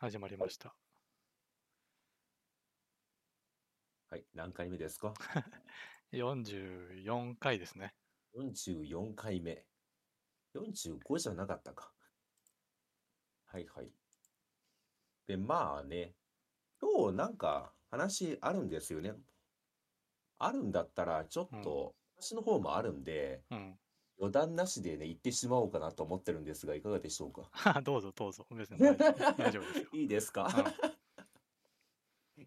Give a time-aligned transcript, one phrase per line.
[0.00, 0.74] 始まりました。
[4.08, 5.12] はい、何回目ですか？
[6.10, 7.94] 44回ですね。
[8.34, 9.66] ?44 回目。
[10.54, 11.92] 45じゃなかったか。
[13.44, 13.92] はいはい。
[15.26, 16.14] で、まあね、
[16.80, 19.12] 今日なんか話あるんですよね。
[20.38, 23.78] あるんだったら、ちょっと、私の方もあるんで、うん。
[24.20, 27.80] 余談なしでね、言ってしまおうかなと思ってるんですが、いかがでしょうか？
[27.82, 28.46] どうぞどうぞ。
[28.50, 29.84] 別に大丈夫大丈夫ですよ。
[29.94, 30.48] いいですか？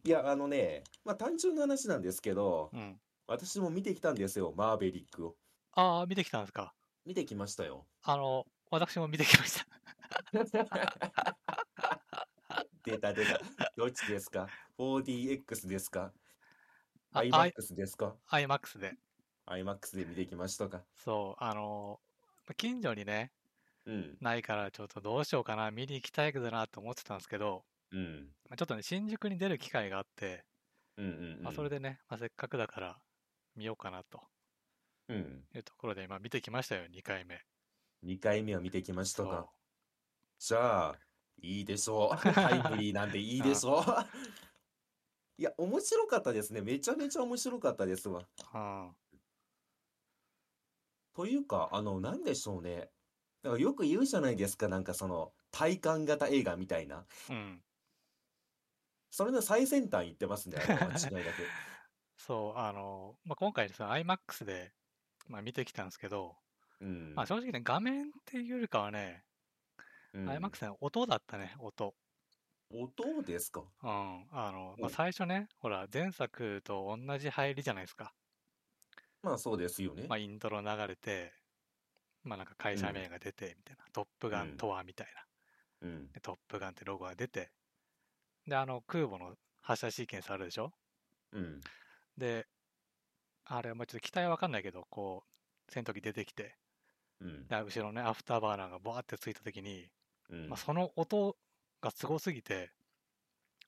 [0.05, 2.79] いや、あのね、まあ単純な話なんですけど、うん。
[2.79, 2.99] うん。
[3.25, 5.35] 私も見てきたんですよ、マーベリックを。
[5.71, 6.75] ああ、見てきたんですか？
[7.05, 7.87] 見てきましたよ。
[8.03, 9.65] あの、私も見てきました。
[12.83, 13.39] 出た出た。
[13.77, 14.47] どっちですか
[14.77, 16.13] ?4DX ですか？
[17.13, 18.97] あ ?IMAX ですか？IMAX で。
[19.47, 21.99] ?IMAX で見てきましたかそう、あの、
[22.57, 23.31] 近所にね、
[23.85, 24.17] うん。
[24.21, 28.35] ないからちょっとどうしようかな、見に行きたいけどなと思ってたんですけど、うん。
[28.49, 30.45] まあちょっとね、新宿に出る機会があって、
[30.97, 31.43] うんうんうん。
[31.43, 32.97] まあ、それでね、まあ、せっかくだから
[33.55, 34.21] 見ようかなと
[35.09, 35.43] うん。
[35.55, 37.41] いうところで今見てきましたよ、2回目。
[38.03, 39.47] 2回目は見てきましたか
[40.39, 40.99] じゃあ、
[41.41, 42.17] いいでしょう。
[42.33, 43.83] タイムリーなんでいいでしょう。
[45.37, 46.61] いや、面白かったですね。
[46.61, 48.27] めちゃめちゃ面白かったですわ。
[48.53, 48.95] うん。
[51.13, 52.89] というか、あの、なんでしょうね。
[53.43, 54.67] だからよく言うじゃないですか。
[54.67, 57.05] なんかその、体感型映画みたいな。
[57.29, 57.63] うん。
[59.11, 60.57] それの最先端行ってますね。
[60.59, 61.47] あの間違いなく。
[62.17, 64.73] そう、あの、まあ、今回ですね、IMAX で、
[65.27, 66.35] まあ、見てきたんですけど、
[66.79, 67.13] うん。
[67.15, 69.23] まあ、正直ね、画面っていうよりかはね、
[70.13, 71.95] うん IMAX の音だったね、音。
[72.71, 73.61] 音ですか？
[73.83, 74.27] うん。
[74.31, 78.13] あの、まあ、お最初ね、ほら、前作と同じ入りじゃないですか。
[79.23, 80.03] まあそうですよね。
[80.07, 81.33] まあ、イントロ流れて、
[82.23, 85.25] まあ、なんか会社名が出て、みたいな、トップガうんンとは、みたいな。
[85.81, 86.09] うん。
[86.13, 87.51] で、トップガンってロゴが出て、
[88.47, 90.73] で、あの、空母の発射シーケンスあるでしょ？
[91.31, 91.61] うん。
[92.17, 92.47] で、
[93.45, 95.25] あれ、まあ、ちょっと機体はわかんないけど、こ
[95.69, 96.57] う、戦闘機出てきて、
[97.21, 97.49] うん。
[97.49, 99.91] で後ろね、アフターバーナーがバーってついたときに、
[100.29, 101.37] うんまあ、その音
[101.81, 102.73] がすごすぎて、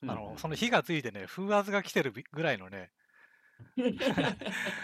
[0.01, 2.91] うんあの、その火がついてね、風圧が来てるびぐらいのね、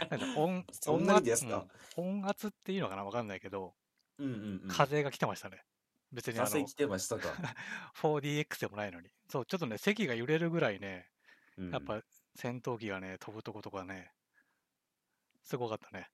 [0.10, 1.68] なんか音、 そんなにですか？
[1.98, 3.76] うん音圧っていうのかなわかんないけど、
[4.18, 4.70] うんうんうん。
[4.70, 5.64] 風が来てましたね。
[6.12, 7.30] 別にあの風来、てましたか？
[8.02, 9.10] 4DX でもないのに。
[9.30, 11.10] そう、ちょっとね、席が揺れるぐらいね、
[11.58, 12.02] うんやっぱ
[12.36, 14.14] 戦闘機がね、飛ぶとことかね、
[15.44, 16.10] すごかったね。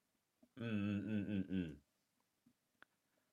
[0.55, 1.77] うんうんうんうんうん。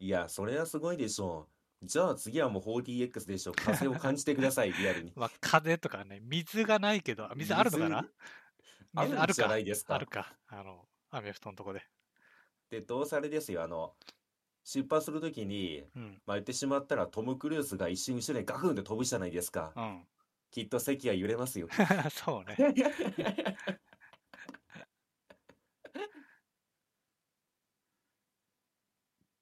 [0.00, 1.48] いや、それはすごいでしょ
[1.82, 1.86] う。
[1.86, 3.54] じゃあ次はもう 4DX でしょう。
[3.54, 5.12] 風を感じてください、リアルに。
[5.16, 8.08] まあ、風とかね、水がないけど、あ水あるのかな？
[8.94, 9.48] あるんじゃ。
[9.48, 10.36] ないですかあるか。
[10.48, 11.82] あの、アメフトのとこで。
[12.70, 13.62] で、どうせあれですよ。
[13.62, 13.94] あの、
[14.64, 16.22] 出発するときに、うん。
[16.26, 19.72] まあ、言ってしまったらトム・クルーズが一瞬後ろにガクンって飛ぶじゃないですか。
[19.76, 20.06] うん。
[20.50, 21.68] きっと席は揺れますよ。
[22.10, 22.56] そうね。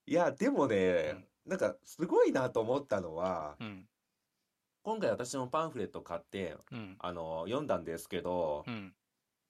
[0.07, 3.89] いや、でもね、なんかすごいなと思ったのは、うん。
[4.83, 6.97] 今回私もパンフレット買って、うん。
[6.99, 8.95] あの、読んだんですけどう、ん。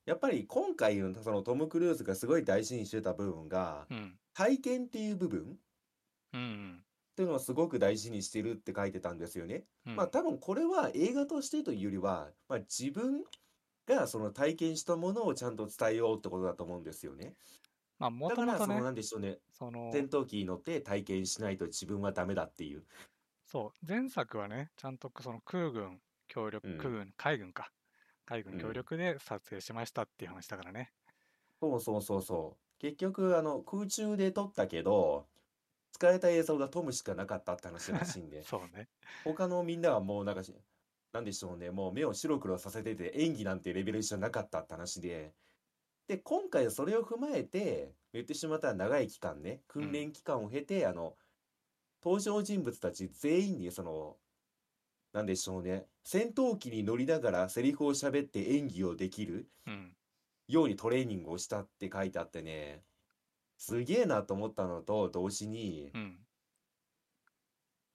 [0.07, 4.19] やっぱり今回そのトム・クルーズがすごい大事にしてた部分が、うん。
[4.35, 5.59] 体験っていう部分っ
[6.33, 6.85] うん。
[7.17, 9.67] ていうのをすごく大事にしてるって書いてたんですよね。
[9.87, 9.97] うん。
[9.97, 13.25] まあ多分これは映画としてというよりは、まあ自分
[13.87, 17.37] がその体験したものをちゃんと伝えようってことだと思うんですよね。
[17.99, 22.87] まあ、もだともとねからそのな、んでしょうね、その、戦闘機に乗って体験しないと自分はダメだっていう。
[23.45, 27.73] そう、前作はね、ちゃんとその空軍協力、うん空軍、海軍か。
[28.25, 30.93] 海軍協うん力で撮影しましたっていう話だからね。
[31.61, 32.63] そうそうそうそう。
[32.79, 35.29] 結局あの空中で撮ったけど、
[35.93, 38.89] 使えた映像がトムしかなかったって話らしいんで、 そうね。
[39.25, 40.55] 他のみんなはもうなんかし、
[41.13, 45.35] なんでしょうね、もう目を白黒させてて演技なんてレベルじゃなかったって話で、
[46.09, 51.17] で、今回それを踏まえて、言ってしまったら長い期間ね、訓練期間を経て、あの、
[52.03, 54.19] 登場人物たち全員にその、
[55.13, 59.97] なんでしょうね、戦闘機に乗りながらセリフを喋って演技をできるうん。
[60.49, 62.85] ようにトレーニングをしたって書いてあってね、
[63.59, 66.27] すげえなと思ったのと同時に、うん。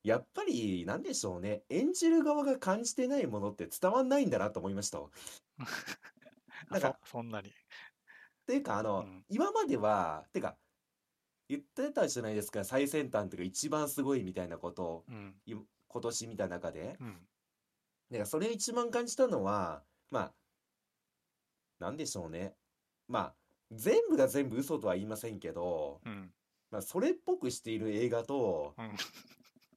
[0.03, 1.63] やっぱり、なんでしょうね。
[1.69, 5.09] 演じる側が感じてないものって伝わんないんだなと思いましたわ。
[5.57, 5.65] あ
[6.71, 7.51] なんかそそんなに。
[8.45, 10.57] ていうか、あの、うん今までは、てか、
[11.49, 15.41] 言ってたじゃないですか、最先端というか一番すごいみたいなことを、うん。
[15.45, 15.55] い
[15.97, 16.95] 今年見た中で。
[16.99, 17.07] うん。
[18.11, 20.33] だからそれ一番感じたのは、まあ、
[21.79, 22.53] なんでしょうね。
[23.07, 23.35] まあ、
[23.71, 26.31] 全部が全部嘘とは言いませんけど、うん。
[26.69, 28.91] まあ、それっぽくしている映画と、うん。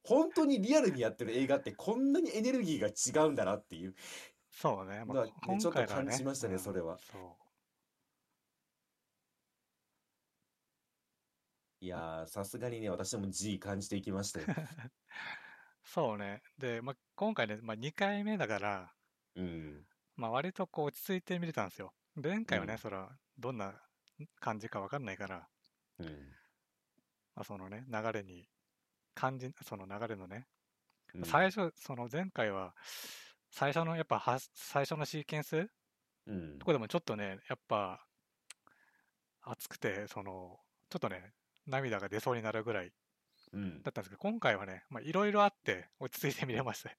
[0.03, 2.87] 本当にリアルにやってる映画ってこんなにエネルギーが
[3.23, 3.93] 違うんだなっていう
[4.51, 5.03] そうね。
[5.05, 7.37] まあ、ねちょっと感じましたねうんそれはそ
[11.81, 14.53] いやーさすがにね私も G 感じていきましたよう。
[15.93, 16.41] そうね。
[16.57, 18.93] で、まあ、今回ね、まあ、2回目だから、
[19.35, 19.83] うん。
[20.15, 21.91] まあ、割とこう落ち着いて見れたんですよ。
[22.15, 22.79] 前回はね、うん。
[22.79, 23.73] そら、どんな
[24.39, 25.49] 感じか分かんないから、
[25.99, 26.05] うん。
[27.35, 28.47] まあ、そのね、流れに、
[29.13, 30.47] 感じ、その流れのね、
[31.13, 31.25] うん。
[31.25, 32.73] 最初、その前回は、
[33.49, 35.67] 最初のやっぱは、最初のシーケンス
[36.25, 36.57] うん。
[36.57, 38.07] とこでもちょっとね、やっぱ、
[39.41, 40.57] 熱くて、その、
[40.89, 41.33] ちょっとね、
[41.67, 42.93] 涙が出そうになるぐらい
[43.53, 46.95] うんだったんですけど、今回はね、まあ、いろいろあって、落ち着いて見れましたよ。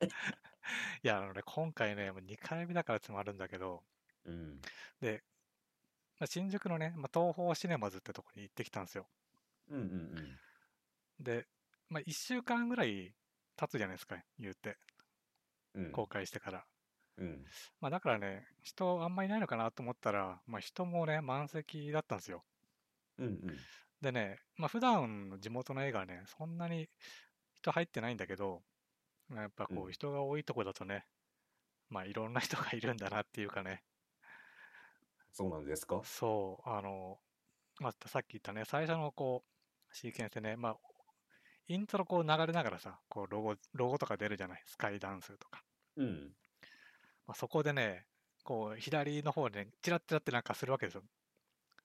[1.02, 3.82] いや、あのね、今回ね、もう2回目だからつもあるんだけど、
[4.24, 4.60] うん
[5.00, 5.22] で、
[6.18, 9.06] まあ、新宿のね、まあ、東宝シネマズってとこに行ってきたんですよ。
[9.68, 10.38] うんうん
[11.18, 11.46] で、
[11.88, 13.14] まあ、1週間ぐらい
[13.56, 14.76] 経つじゃないですか、言うて、
[15.74, 16.66] うん公開してから。
[17.16, 17.44] うん
[17.80, 22.44] まあ、だからね、人あんまいないのかなと思ったら、まあ、人もね、満席だったんですよ。
[23.18, 23.56] うんうん
[24.00, 26.88] でね、まあ、普段の地元の映画はね、そんなに
[27.54, 28.62] 人入ってないんだけど、
[29.28, 31.06] まあやっぱこううん人が多いとこだとね、
[31.88, 33.84] まあいろんな人がいるんだなっていうかね、
[35.32, 36.02] そうなんですか？
[36.04, 37.20] そう、あの、
[37.80, 39.44] まあ、さっき言ったね、最初のこ
[39.90, 40.76] う、シーケンスでね、まあ、
[41.68, 45.62] イントロこう流れながらさ、こうロゴ、ロゴとか出るじゃない、スカイダンスとか。
[45.96, 46.34] うん
[47.26, 48.06] まあ、そこでね、
[48.44, 51.04] こう、左の方でね、チラッチラってなんかするわけですよ。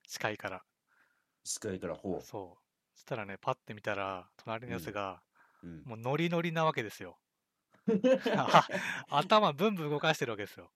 [0.08, 0.66] 視界から。
[1.46, 2.62] 視界からほそう。
[2.96, 5.22] そしたらね、パッて見たら、隣のやつが、
[5.64, 7.18] ううんもうノリノリなわけですよ。
[8.36, 8.68] あ
[9.10, 10.72] 頭ブンブン動かしてるわけですよ。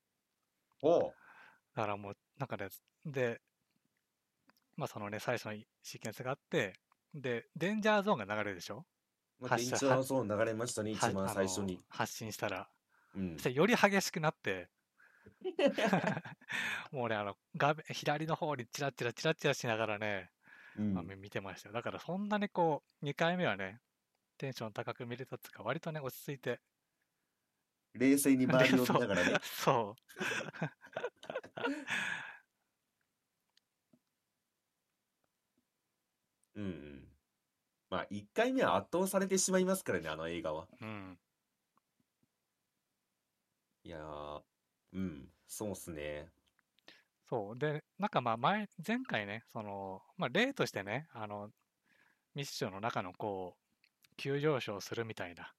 [0.82, 1.14] ほ
[1.76, 2.70] だからもう、なんかね、
[3.06, 3.42] で、
[4.76, 6.74] まあそのね、最初のシーケンスがあって、
[7.14, 8.86] で、デンジャーゾーンが流れるでしょ？
[9.40, 12.70] うまあ発射電車はそう流れましたね一は番最初に発信したら。
[13.16, 14.70] うんより激しくなって、
[16.92, 20.32] もうね、あの、画面、左の方にチラチラチラチラしながらね、
[20.80, 21.74] あ見てましたよ。
[21.74, 23.82] だからそんなにこう、2回目はね、
[24.38, 26.60] テンション高く見れたっていうか、割とね、落ち着いて。
[27.94, 31.40] 冷静に周りを見ながらね そう。
[36.56, 37.08] うんうん
[37.90, 41.18] まあ1回目は圧倒されてしまいますからねあの映画はうん。
[43.84, 44.42] いやー
[44.94, 46.30] うんそうっすね
[47.30, 47.58] そう。
[47.58, 51.52] で、なんかまあ前、前回ね、その、まあ例としてね、あの、
[52.36, 55.54] ミッションの中のこう、急上昇するみたいな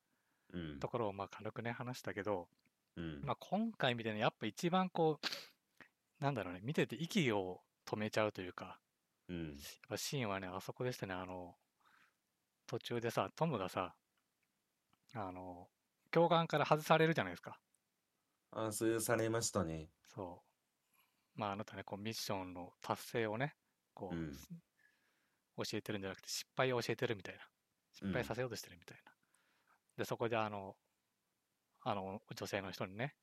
[0.52, 2.48] うんところをまあ軽くね、話したけど、
[2.96, 8.80] うんまあ今回みたいにやっぱ一番こう、なんだろうね、見てて息を止めちゃうというか、
[9.28, 9.56] うんやっ
[9.90, 11.56] ぱシーンはね、あそこでしたね、あの、
[12.66, 13.94] 途中でさ、トムがさ、
[15.14, 15.70] あの、
[16.10, 17.60] 教官から外されるじゃないですか。
[18.52, 20.49] あそういうされましたねそう。
[21.40, 23.54] まああなたね、こうミッションの達成をね、
[23.94, 24.32] こう、うん
[25.56, 27.40] 教えてるんじゃなくて失敗を教えてるみたいな。
[27.92, 29.12] 失敗させようとしてるみたいな。
[29.98, 30.74] で、そこであの、
[31.82, 33.14] あの、女性の人にね、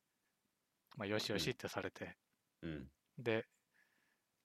[0.98, 2.16] まあ、よしよしってされて、
[2.62, 2.88] うん
[3.18, 3.48] で、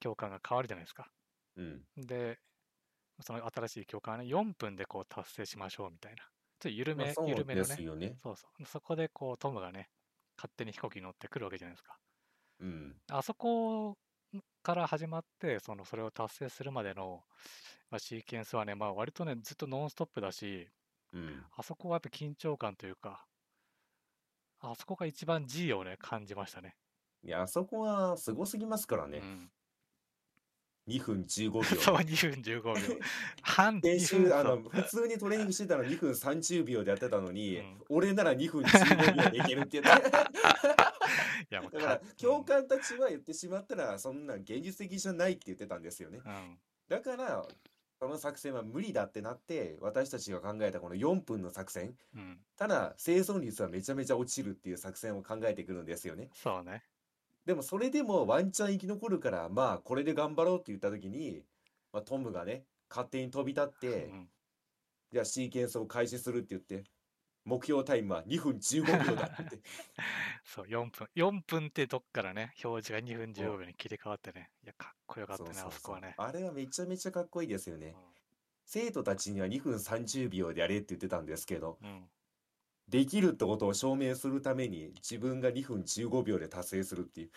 [0.01, 1.11] 教官が変わるじゃないですか。
[1.57, 2.39] うんで、
[3.21, 6.23] その新しい教官はね、4分でこう達成しましょうみたいな。
[6.23, 6.29] ちょっ
[6.61, 7.65] と緩め、緩めの
[7.97, 8.65] ねねそうそう。
[8.65, 9.91] そこでこう、トムがね、
[10.39, 11.99] 勝手に飛行機に乗ってくるわけじゃないですか。
[12.63, 13.99] うんあそこ
[14.63, 17.25] から始まって、その、それを達成するまでの、
[17.91, 20.71] まあ、シーケンスはね、まあ割とね、ずっとノンストップだし、
[21.13, 23.29] うんあそこはやっぱ緊張感というか、
[24.61, 26.79] あそこが一番 G をね、感じましたね。
[27.23, 29.53] いやあそこはすごすぎますからねうん。
[30.89, 32.75] 2分15秒そう、2分15秒。
[33.43, 46.59] 半練2習分あの普通にトレーニングしてたら2分30秒でやってたのに、うん俺なら2分15秒でいけるって言ってだからか教官たちは言ってしまったらそんな現実的じゃないって言ってたんですよねうん。
[46.89, 47.47] だから
[47.99, 52.39] その作戦は無理だってなって私たちが考えたこの4分の作戦うん。
[52.57, 56.83] ただ生存率はめちゃめちゃ落ちるっていう作戦を考えてくるんですよねそうね。
[57.45, 61.43] でもそれでもワンチャン生き残るからまあこれで頑張ろうって言った時に、
[61.93, 64.29] まあ、トムがね勝手に飛び立って、うん。
[65.13, 66.85] じゃあシーケンスを開始するって言って
[67.45, 69.59] 目標タイムは2分15秒だって
[70.45, 71.09] そう、4分。
[71.17, 74.51] 4分ってとこからね、表示が2分15秒に切り替わってね。
[74.63, 76.15] いや、かっこよかったね、あそこはね。
[76.17, 77.97] あれはめちゃめちゃかっこいいですよねう
[78.65, 81.87] 生徒たちには2分30秒でやれって言ってたんですけどん。
[81.87, 82.11] うん。
[82.93, 87.31] できるってことを証明するために自分が2分15秒で達成するっていう、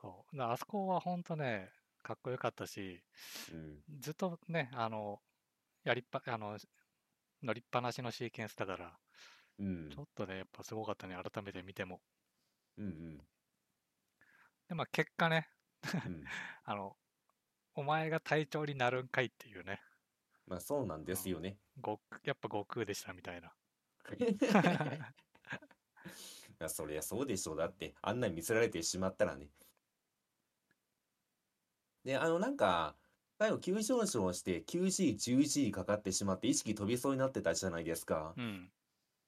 [0.00, 0.36] そう。
[0.36, 1.70] だからあそこは本当ね、
[2.02, 3.02] かっこよかったし、
[3.52, 5.20] うんずっとね、あの、
[5.84, 6.58] やりっぱ、あの、
[7.42, 8.98] 乗りっぱなしのシーケンスだから、
[9.58, 12.02] うんちょっとね、やっぱすごかったね、改めて見ても。
[12.78, 13.28] うんうん
[14.68, 15.48] で、まあ結果ね、
[16.06, 16.24] うん
[16.64, 16.96] あの、
[17.74, 19.80] お前が隊長になるんかいっていうね、
[20.46, 21.60] まあそうなんですよね。
[21.80, 23.57] ごやっぱ悟空でしたみたいな。
[26.60, 27.56] いやそりゃそうでしょう。
[27.56, 29.48] だって、あんなに見せられてしまったらね。
[32.04, 32.96] で、あの、なんか、
[33.38, 38.34] 最後急上昇して 9G、10G かかってしまって意識飛びそうになってたじゃないですか。
[38.36, 38.72] うん。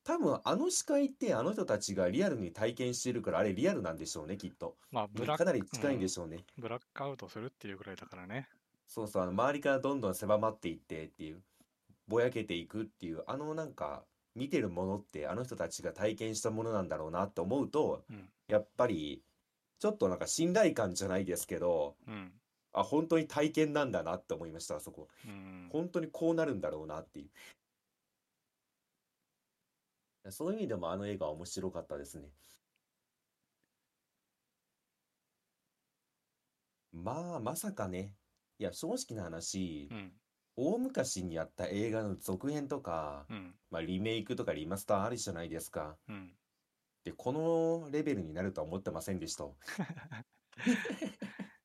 [0.03, 4.77] 多分、あの視界ってあの人たちがリアルに体験してるから、あれリアルなんでしょうね、きっと。
[4.91, 6.39] まあ、ブラッかなり近いんでしょうね。
[6.59, 8.49] ブラックアウトするっていうぐらいだからね。
[8.89, 11.43] そうそう、あの周りからどんどん狭まっていってっていう、
[12.09, 14.03] ぼやけていくっていう、あのなんか、
[14.35, 18.29] 見てるものってあの人たちが体験したものなんだろうなって思うと、うん。
[18.49, 19.23] やっぱり、
[19.79, 22.33] ちょっとなんか信頼感じゃないですけど、うん。
[22.73, 25.09] あ、本当に体験なんだなって思いました、あそこ。
[25.27, 25.69] うん。
[25.73, 27.31] 本当にこうなるんだろうなっていう。
[30.31, 32.29] そういう意味でもあの映画は面白かったですね。
[36.93, 38.15] まあ、まさかね。
[38.59, 40.20] いや、正直な話、うん。
[40.63, 43.55] 大昔にやった映画の続編とか、うん。
[43.71, 45.97] まあ、リメイクとかリマスターあるじゃないですか。
[46.07, 46.37] うん。
[47.03, 49.45] で、このレベルになるとは思ってませんでした。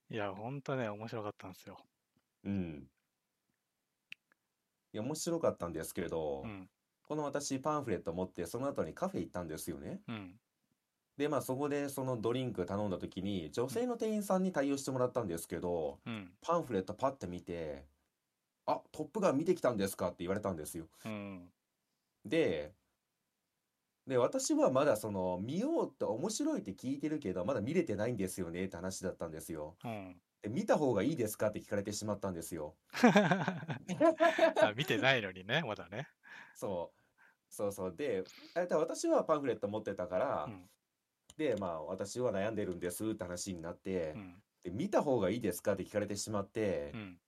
[0.10, 1.78] いや、ほんとね、面白かったんですよ。
[2.46, 2.90] うん。
[4.94, 6.70] いや、面白かったんですけど、うん。
[7.04, 10.00] この私パンフレット持ってその後にカフェ行ったんですよね。
[10.08, 10.40] うん。
[11.18, 16.32] で、まあそこでそのドリンク頼んだ時に女性の店員さんに対応してもらったんですけど、うん。
[16.42, 17.86] パンフレットパッて見て、
[18.68, 20.08] あ、トップガン見てきたんですか？
[20.08, 20.90] って言われたんですよ。
[21.04, 21.52] うん。
[22.26, 22.76] で、
[24.08, 29.80] で、私はまだその見ようって面白いって聞いてるけど、まだ見れてないんですよねって話だったんですよ。
[29.84, 30.22] うん。
[30.42, 31.50] で、見た方がいいですか？
[31.50, 32.78] って聞かれてしまったんですよ。
[34.62, 36.08] あ見てないのにね、まだね。
[36.56, 37.02] そう。
[37.50, 37.96] そうそう。
[37.96, 38.24] で、
[38.56, 40.70] 私はパンフレット持ってたから、うん。
[41.38, 44.42] で、まあ私は悩んでるんですって話になってう、ん。
[44.64, 45.74] で、見た方がいいですか？
[45.74, 47.20] って聞かれてしまってう、ん。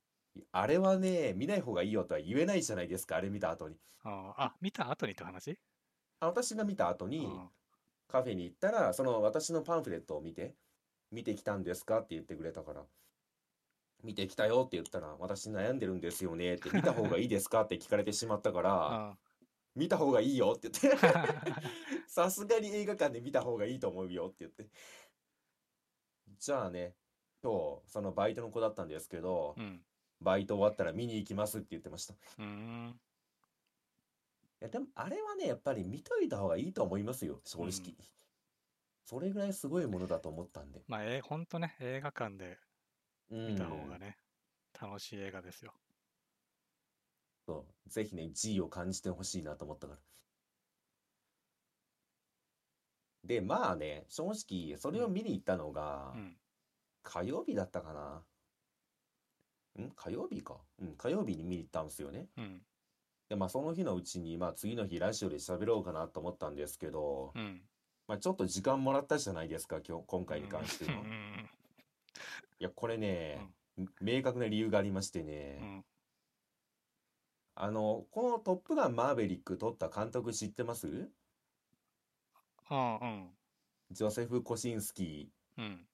[0.52, 3.78] あれはね、見ない方がいいよとは言えないじゃないですか、あれ見た後に。
[4.04, 5.58] ああ、見た後にって話？
[6.20, 7.50] あ私が見た後にうん
[8.08, 10.56] カフェに行ったら、その私のパンフレットを見て、
[11.12, 12.84] 見てきたんですかって言ってくれたから、
[14.04, 19.18] 見てきたよって言ったら、私悩んでるんですよねって、見た方がいいですかって聞かれてしまったから、あ
[19.76, 20.98] 見た方がいいよって言って、
[22.08, 24.70] さすがに映画館で見た方がいいと思うよって言って。
[26.40, 26.96] じゃあね、
[27.44, 29.84] 今日、そのバイトの子だったんですけど、うん。
[30.22, 32.14] バイト終わったら見に行きますって言ってました。
[32.14, 33.02] いうん。
[34.60, 37.70] や、でもあれはね、やっぱり見といた方がいいと思いますよ、正直。
[37.70, 37.98] うん
[39.06, 40.86] それぐらいすごいものだと思ったんで。
[40.88, 42.60] まあ、え、ほんとね、映画館で
[43.30, 44.20] うん見た方がね、
[44.80, 45.76] 楽しい映画ですよ。
[47.48, 50.02] そう、ぜひね、G を感じてほしいなと思ったから。
[53.24, 56.40] で、まあね、正直、それを見に行ったのがう、ん。
[57.04, 58.28] 火曜日だったかな。
[59.84, 59.92] ん？
[59.96, 60.56] 火曜日か。
[60.80, 62.28] うん、火曜日に見に行ったんですよね。
[62.38, 62.62] うん。
[63.30, 67.62] で、まあその日のうちに、まあ次の日ラジオで喋ろうかなと思ったんですけど、うん。
[68.08, 70.92] まあちょっと時間もらったじゃないですか、今日、今回に関しては。
[70.92, 71.50] いうん。
[72.60, 73.46] や、これね、
[74.02, 75.86] 明確な理由がありましてね、うん。
[77.56, 80.88] あの、このトップガンマーヴェリック撮った監督知ってます？
[80.88, 82.98] うん。
[83.00, 83.30] うん。
[83.92, 85.62] ジョセフ・コシンスキー。
[85.62, 85.88] うん。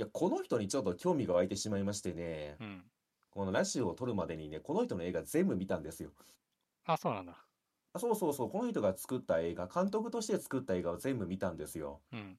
[0.00, 2.82] いや、この人にちょっと興味が湧いてしまいましてね、うん。
[3.28, 6.08] このラジオを撮るまでにね、この人の映画全部見たんですよ。
[6.86, 7.36] あ、そうなんだ。
[7.92, 12.00] あそうそうそう、この人が作った映画、監督として作った映画を全部見たんですよ。
[12.12, 12.38] うん。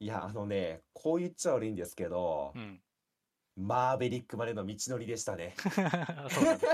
[0.00, 2.80] いや、あのね、こう言っちゃ悪いんですけどう、ん。
[3.54, 5.54] マーベリックまでの道のりでしたね。
[6.30, 6.68] そうなんだ。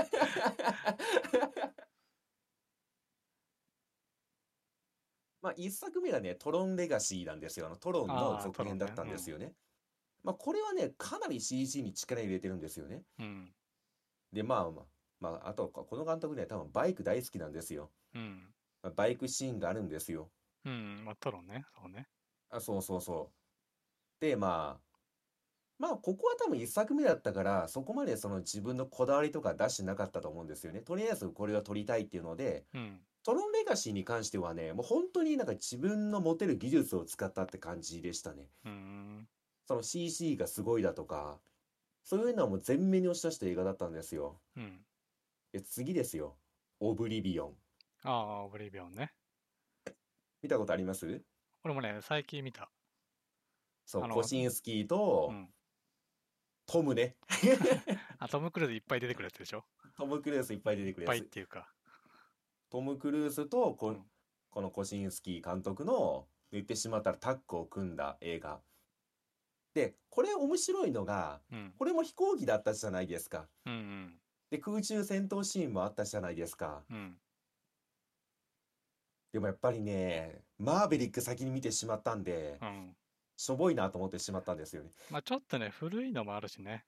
[5.45, 7.67] まあ、一作目がね、トロンレガシーなんですよ。
[7.67, 9.53] あのトロンの続編だったんですよね。
[10.23, 13.03] まあ、これはね、かなり CG に力入れてるんですよね。
[13.19, 13.53] うん。
[14.33, 14.85] で、まあまあ、
[15.19, 17.91] まあ、あと、この監督ね、多分バイク大好きなんですよ。
[18.15, 18.55] うん。
[18.81, 20.31] まあバイクシーンがあるんですよ。
[20.65, 21.03] うん。
[21.05, 21.63] まあ、トロンね。
[21.79, 22.07] そうね。
[22.49, 24.25] あ、そうそうそう。
[24.25, 24.97] で、まあ、
[25.77, 30.79] まあ、ここは多分一作目だったから、そこまでその自分のこだわりとか出してなかったと思うんですよね。
[30.79, 32.99] とりあえずこれを撮りたいっていうので、うん。
[33.25, 38.51] トロンレガシーに関してはね、もう本当になんか自分の持てる技術を使ったって感じでしたね。
[38.65, 39.27] うん。
[39.67, 41.39] その CC がすごいだとか、
[42.03, 44.39] そういうのはもう全面に押し出した映画だったんですよ。
[44.55, 44.85] うん。
[45.51, 46.37] で、次ですよ。
[46.79, 47.57] オブリビオン。
[48.03, 49.11] ああ、オブリビオンね。
[50.43, 51.23] 見たことあります？
[51.63, 52.69] 俺もね、最近見た。
[53.87, 55.49] そう、コシンスキーとうん。
[56.67, 57.15] トムね。
[58.19, 59.65] あ、トム・クルーズいっぱい出てくるやつでしょ？
[59.97, 61.25] トム・クルーズいっぱい出てくいっぱるやつ。
[61.25, 61.71] いっていうか。
[62.69, 64.05] トム・クルーズとこ,、うん
[64.49, 68.61] このコシンスキー監督の言ってしまったらタッグを組んだ映画。
[69.73, 71.73] で、これ面白いのが、うん。
[71.77, 73.49] これも飛行機だったじゃないですか。
[73.65, 74.19] うんうん。
[74.49, 76.83] で、空中戦闘シーンもあったじゃないですか。
[76.89, 77.17] うん。
[79.33, 82.95] でもやっぱりね、マーベリック先に見てしまったんで、うん。
[83.35, 84.91] しょぼいなと思ってしまったんですよね。
[85.09, 86.85] まあちょっとね、古いのもあるしね。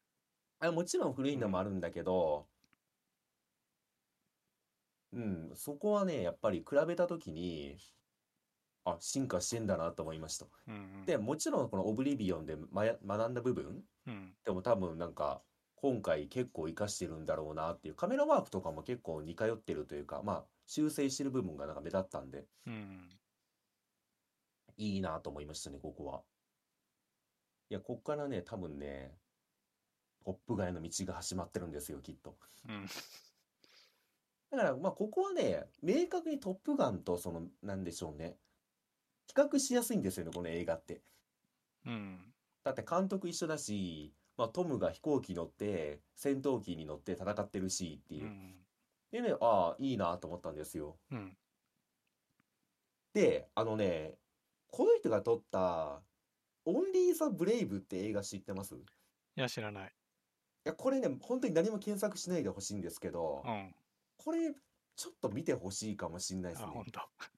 [0.60, 2.48] あもちろん古いのもあるんだけど、
[5.14, 7.78] うん、そこはね、やっぱり比べたときに、
[8.84, 10.46] あ、進化してんだなと思いました。
[10.68, 11.06] うんうん。
[11.06, 14.34] で、もちろんこのオブリビオンでまや学んだ部分うん。
[14.46, 15.42] でも多分なんか、
[15.76, 23.10] 今回結構活かしてるんだろうなっていう、カメラワークとかも結構似通ってるというか、まあ、修正してる部分がなんか目立ったんで、うん。
[24.78, 26.24] いいなと思いましたね、ここは。
[27.70, 29.18] いや、こっからね、多分ね、
[30.26, 32.38] トップガンへの道が始まってるんですよ、きっと。
[32.68, 32.88] うん。
[34.50, 38.38] だから、まあ、ここはね、明確にトップガンと、その、なんでしょうね。
[39.28, 41.02] 比較しやすいんですよね、この映画って。
[41.86, 42.34] うん。
[42.64, 48.28] だって監督一緒だし、まあ、トムが飛行機乗って、戦闘機に乗って戦ってるしっていうう。
[48.28, 48.56] ん。
[49.12, 50.98] でね、ああ、いいなと思ったんですよ。
[51.12, 51.38] うん。
[53.14, 54.18] で、あのね、
[54.70, 56.02] この人が撮った、
[56.66, 58.76] オンリー・ザ・ブレイブって映画知ってます？
[58.76, 58.82] いい
[59.36, 59.94] や、知らない。
[60.66, 63.74] や、これね、本当に何も検索しないでほしいんですけどう、ん。
[64.18, 64.54] これ、
[64.96, 66.84] ちょっと見てほしいかもしれないですあ、ね。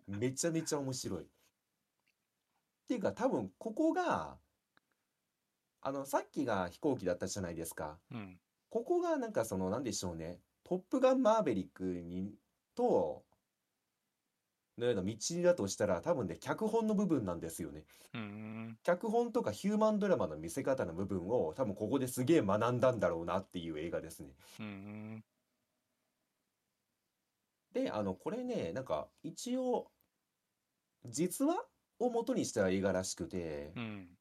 [0.08, 1.24] めちゃめちゃ面白い。
[1.24, 1.26] っ
[2.88, 4.38] ていうか多分ここが、
[5.82, 7.98] あの、さっきが飛行機だったじゃないですか。
[8.12, 8.40] うん。
[8.70, 10.40] ここがなんかその、なんでしょうね。
[10.64, 12.34] トップガンマーベリックに、
[12.76, 13.24] と、
[14.80, 17.84] のような道だとしたら多分ね、脚本の部分なんですよね。
[18.14, 18.78] うん。
[18.84, 24.30] 脚本とかヒューマンドラマの見せ方の部分を多分ここですげえ学んだんだろうなっていう映画ですね。
[27.76, 27.84] うん。
[27.84, 29.92] で、あの、これね、なんか一応、
[31.06, 31.66] 実話
[32.00, 34.18] を元にした映画らしくて、うん。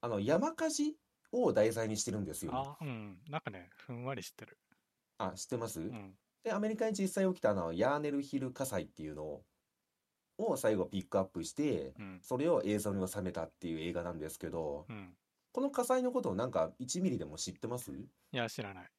[0.00, 0.96] あの、山火事
[1.32, 2.58] を題材にしてるんですよね。
[2.58, 3.22] あ、うん。
[3.28, 4.58] なんかね、ふんわり知ってる。
[5.18, 5.80] あ、知ってます？
[5.80, 6.18] うん。
[6.42, 9.46] で、アメリカに実際起きたあの、ヤーネルヒル火災っていうのを、
[10.38, 12.22] を最後ピックアップして、うん。
[12.22, 15.16] それを映像に収めたっていう映画なんですけど、うん。
[15.52, 17.92] この火災のことをなんか1ミリでも知ってます？
[18.32, 18.90] いや、知らない。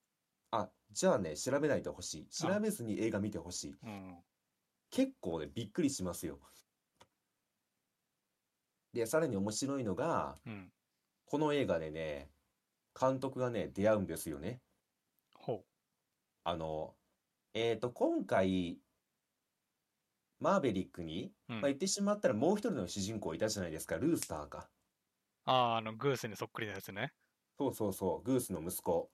[0.56, 2.28] あ、じゃあね、調べないでほしい。
[2.30, 3.76] 調あべずに映画見てほしい。
[3.84, 4.24] うん。
[4.92, 6.40] 結構ね、びっくりしますよ。
[8.94, 10.72] で、さらに面白いのが、うん。
[11.26, 12.32] この映画でね、
[13.00, 14.62] 監督がね、出会うんですよね。
[15.38, 15.64] ほ
[16.46, 16.98] あの、
[17.54, 18.82] えっと、今回、
[20.40, 21.54] マーベリックに、う。
[21.54, 21.62] うん。
[21.62, 24.70] まあ、言ってしまったらもう一人の主人公いたじゃないですか、ルースターか。
[25.46, 27.14] ああ、あの、グースにそっくりなやつね。
[27.58, 29.12] そうそうそう、グースの息子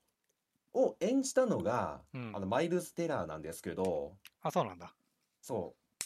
[0.74, 2.40] を演じたのが、うんあ。
[2.40, 4.94] の、マイルズ・テラーなんですけど、あ、そうなんだ。
[5.42, 6.04] そう。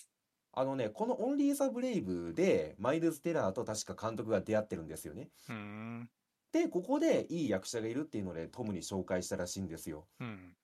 [0.55, 5.29] あのね、このオンリー・ザ・ブレイブで、マイルズ・テラーと確か監督が出会ってるんですよね。
[5.49, 6.09] うん。
[6.51, 10.07] で、ここでいい役者がいるっていうので、トムに紹介したらしいんですよ。
[10.19, 10.55] うん。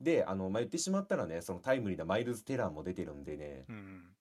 [0.00, 4.16] で、あの、まあ、言ってしまったらね、そのタイムリーなマイルズ・テラーも出てるんでね、うん。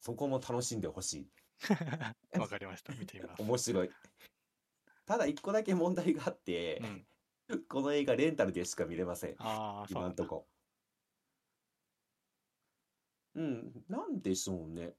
[0.00, 1.28] そこも楽しんでほしい。
[2.38, 2.94] わかりました。
[2.94, 3.42] 見てみます。
[3.42, 3.90] 面白い。
[5.06, 7.06] ただ一個だけ問題があってう、ん。
[7.68, 9.36] この映画レンタルでしか見れません。
[9.38, 10.14] ああ、そうなんんだ。
[10.14, 10.48] 今とこ。
[13.34, 14.96] うん、なんでしょうね。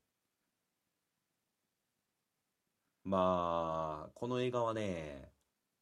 [3.03, 5.33] まあ、この映画はね、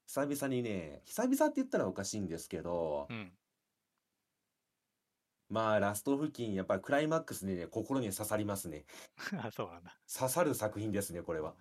[0.08, 3.38] 久々にね、久々って言ったらおかしいんですけどう、ん。
[5.50, 8.86] まあ、ラスト付近、やっぱりクライマックスでね、心に刺さりますね。
[9.38, 10.02] あ、そうなんだ。
[10.12, 11.56] 刺さる作品ですね、これは。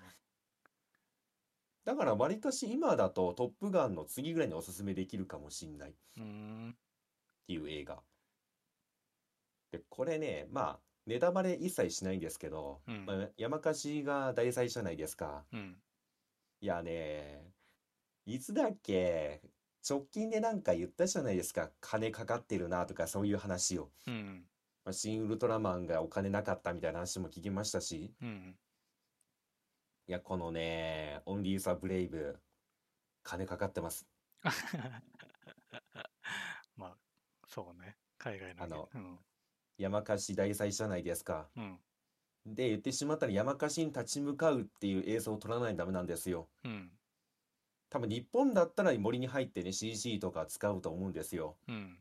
[1.86, 6.76] だから割とし今だとトップガンの次ぐらいにおすすめできるかもしんないっうん。
[7.46, 8.02] ていう映画。
[9.70, 15.44] で、これね、まあ、ネタバレ一切しないんですけど、うんまあ、山火事が題材じゃないですか。
[15.52, 15.76] うん。
[16.60, 17.52] いやね、
[18.24, 19.40] いつだっけ
[19.88, 21.70] 直近でなんか言ったじゃないですか。
[21.80, 23.92] 金かかってるなとかそういう話を。
[24.08, 24.44] うん。
[24.84, 28.12] まあ、新ウルトラマンがお金なかったみたいな話も聞きましたし。
[28.20, 28.58] うん。
[30.08, 32.38] いや、このね、オンリー・ザ・ブレイブ、
[33.24, 34.06] 金かかってます。
[36.76, 36.96] まあ、
[37.48, 37.96] そうね。
[38.18, 38.62] 海外の。
[38.62, 39.18] あのうん。
[39.78, 41.48] 山火事大祭じゃないですか。
[41.56, 41.80] うん。
[42.46, 46.48] で、言ってしまったら山火事に立ち向かうっていう映像を撮らないとダメなんですよ。
[46.64, 46.92] うん。
[47.88, 51.56] 多分日本だったら森に入ってね、CG とか使うと思うんですよ。
[51.66, 51.98] うん。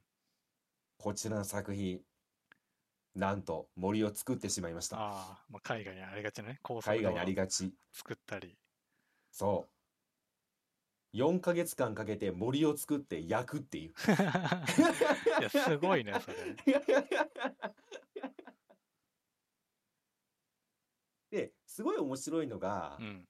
[0.97, 2.01] こちらの作品、
[3.15, 4.97] なんと森を作ってしまいました。
[4.97, 6.59] ああ、まあ、海外にありがちなね。
[6.61, 7.73] 高速海外にありがち。
[7.93, 8.57] 作ったり。
[9.31, 9.67] そ
[11.13, 11.17] う。
[11.17, 13.93] 4ヶ月間かけて森を作って焼くっていう。
[15.39, 16.55] いや、すごいね、それ。
[21.31, 23.25] で、すごい面白いのがう、ん。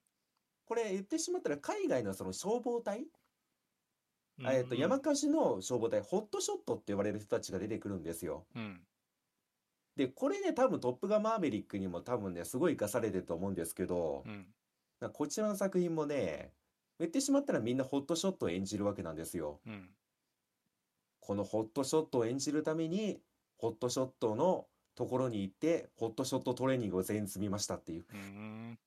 [0.65, 3.07] これ言ってしまったら海外のその消防隊、
[4.39, 8.47] うんえっと、山火事の消防隊、ホットショットって呼ばれる人たちが出てくるんですよ。
[8.55, 8.83] うん。
[9.95, 14.45] で、これね、多分トップガンマーヴェリックにも多分ね、すごい活かされてると思うんですけど、うん。
[14.99, 16.51] なんかこちらの作品もね、
[16.99, 19.59] 言ってしまったらみんなホットショットを演じるわけなんですよ。
[19.65, 19.89] うん。
[21.19, 23.21] このホットショットを演じるために、
[23.57, 28.01] ホットショットのところに行って、ホットショットトレーニングを全員積みましたっていう。
[28.01, 28.77] う。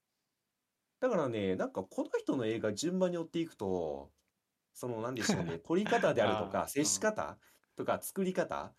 [1.00, 4.10] だからね、なんかこの人の映画順番に追っていくと、
[4.74, 7.38] そのなんでしょうね、撮り方であるとあか、 ー接し方
[7.76, 8.72] とか作り方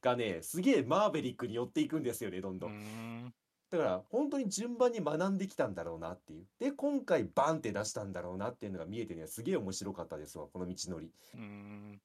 [0.00, 2.72] がね、すげえマーベリックに寄っていくんですよね、どんどん。
[2.72, 3.34] ん。
[3.70, 6.46] だから本当に順番に学んできたんだろうなっていう。
[6.58, 11.12] で、今回バンって出したんだろうなっていうのが見えてね、すげえ面白かったですわ、この道のり。
[11.34, 12.00] うーん。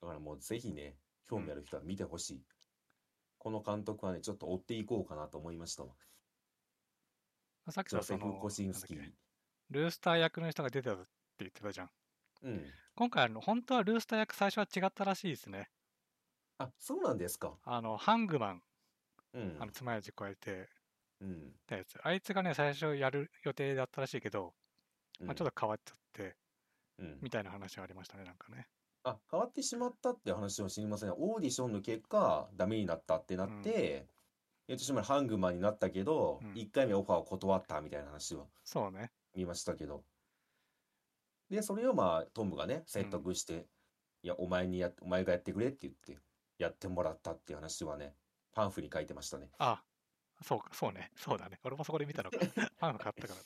[0.00, 0.96] だからもうぜひね、
[1.28, 2.42] 興味ある人は見てほしい。
[3.38, 5.90] この監督はね、ちょっと追っていこうかなと思いましたわ。
[7.70, 9.12] さっきジョセフ・さその、コシンスキー
[9.70, 11.06] ルースター役の人が出てたって
[11.40, 11.90] 言ってたじゃん。
[12.42, 12.74] うん。
[12.94, 15.70] 今回あの、本当はルースター役最初は違ったらしいですね。
[16.58, 17.58] あ、そうなんですか。
[17.64, 18.62] あの、ハングマン、
[19.34, 19.66] うんあ。
[19.66, 20.70] の、つまようじ加えて
[21.20, 21.60] うん。
[21.66, 21.98] たやつ。
[22.02, 24.54] あいつがね、最初やる予定だったらしいけど、
[25.20, 26.36] まあ、ちょっと変わっちゃって、
[26.98, 28.68] うん、みたいな話がありましたね、なんかね。
[29.04, 31.12] あ、変わってしまったって話は知りません。
[31.12, 34.08] オーディションの結果、ダメになったってなって、
[34.68, 39.12] 言ってしまえばハングマンになったけど、うん1回目オファーを断ったみたいな話はそうね。
[39.34, 40.04] 見ましたけど。
[41.52, 43.66] で、それをまあ、トムがね、説得して、
[44.22, 46.18] いや、お前にや、お前がやってくれって言って、
[46.56, 48.14] やってもらったっていう話はね、
[48.54, 49.50] パンフに書いてましたね。
[49.58, 49.82] あ、
[50.42, 51.10] そうか、そうね。
[51.14, 51.58] そうだね。
[51.62, 52.38] 俺もそこで見たのか。
[52.80, 53.44] パンフ買ったからな。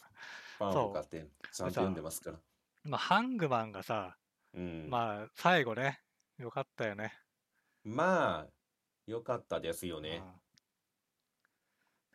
[0.58, 2.38] パンフ買って、ちゃんと読んでますから。
[2.84, 4.16] まあ、ハングマンがさ、
[4.54, 4.88] うん。
[4.88, 6.00] まあ、最後ね、
[6.38, 7.12] よかったよね。
[7.82, 8.46] まあ、
[9.06, 10.18] よかったですよね。
[10.18, 10.40] うん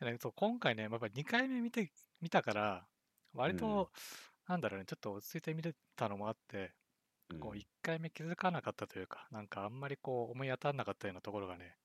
[0.00, 2.88] でねそう今回ね、やっぱり2回目見て、見たから、
[3.34, 3.92] 割と、
[4.48, 6.74] なんだろうね、ちょっと落ち着いて見れたのもあって、
[7.30, 11.78] うんこう1回目気づかなかったというか、なんかあんまりこう思い当たんなかったようなところがね、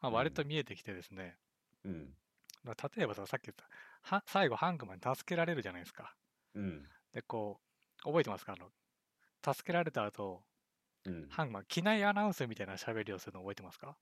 [0.00, 1.38] まあ、うん割と見えてきてですね、
[1.84, 2.16] うん。
[2.62, 3.68] まあ例えばさ、さっき言った、
[4.02, 6.16] は最後ハングマンに助けられるじゃないですか。
[6.54, 6.88] うん。
[7.12, 7.60] で、こ
[8.04, 8.54] う、覚えてますか？
[8.54, 8.70] あの、
[9.54, 10.44] 助けられた後、
[11.04, 11.28] うん。
[11.28, 13.98] ハングマン、機内アナウンスみたいな喋りをするの覚えてますか？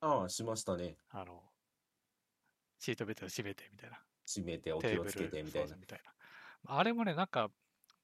[0.00, 0.96] ああ、しましたね。
[1.10, 1.42] あの、
[2.78, 4.04] シートベルト閉めてみたいな。
[4.26, 5.42] 閉めてお気をつけて。
[5.42, 5.76] みたいな。
[6.66, 7.50] あれもね、なんか、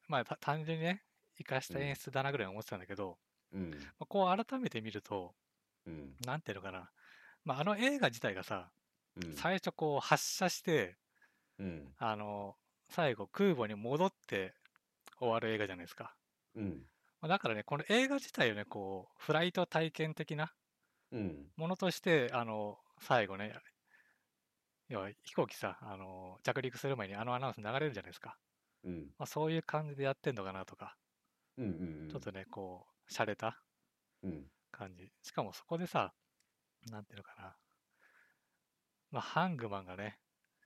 [0.09, 1.05] まあ、た単純にね、
[1.37, 3.19] 生かした演出だなぐらいに思ってたんだけど、
[3.53, 3.92] うん。
[3.99, 5.35] まあ、こう改めて見ると、
[5.87, 6.16] うん。
[6.27, 6.90] なんていうのかな、
[7.45, 8.73] まあ、あの映画自体がさ、
[9.16, 9.35] うん。
[9.35, 10.97] 最初こう発射して、
[11.59, 11.95] うん。
[11.99, 12.57] あの、
[12.88, 14.55] 最後空母に戻って
[15.19, 16.16] 終わる映画じゃないですか。
[16.55, 16.87] うん。
[17.21, 20.55] まあだからね、この映画自体をね、こう、フライト体験的な
[21.11, 21.53] うん。
[21.57, 23.61] ものとして、あの、最後ね、
[24.88, 28.37] 要は飛行機さ、あの、着陸する前にあのアナウンス流れるじゃないですか。
[28.87, 29.11] うん。
[29.18, 30.96] まあ、そういう感じでやってんのかなとか、
[31.59, 31.66] うん。
[31.66, 31.68] う
[32.07, 32.09] ん。
[32.09, 33.62] ちょっとね、こう、洒落た
[34.22, 34.46] うん。
[34.70, 35.12] 感じ。
[35.22, 36.14] しかもそこでさ、
[36.90, 37.57] なんていうのかな。
[39.11, 40.18] まあ、ハングマンがね、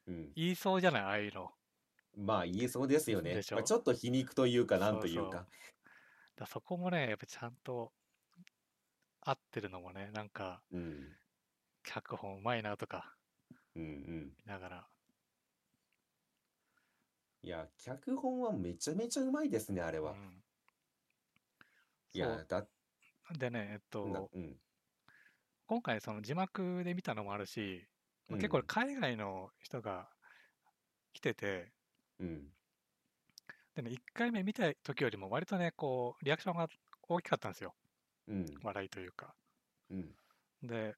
[0.07, 0.33] うん。
[0.35, 1.51] 言いそうじゃない、ああいうの。
[2.17, 5.47] まあ、言えそうですよねまあ、ちょっと皮肉というか、なんというか。
[6.37, 7.93] だそこもね、やっぱちゃんと
[9.23, 11.17] 合ってるのもね、なんか、うん。
[11.83, 13.17] 脚本うまいなとか
[13.77, 13.83] うん。
[13.83, 14.33] うん。
[14.45, 14.89] 見ながら。
[17.43, 20.13] いや、脚本はめちゃめちゃうまいですね、あれは。
[20.13, 20.45] うん
[22.13, 22.69] いや、だ、
[23.39, 24.61] でね、えっなと、うん。
[25.67, 27.89] 今回その字幕で見たのもあるし、
[28.29, 30.11] うん結構海外の人が
[31.13, 31.73] 来てて、
[32.19, 32.53] うん。
[33.75, 36.69] でね、1回目見た時よりも割とね、こう、リアクションが
[37.09, 37.75] 大きかったんですよ。
[38.29, 38.47] うん。
[38.63, 39.35] 笑いというか。
[39.91, 40.15] うん。
[40.63, 40.97] で、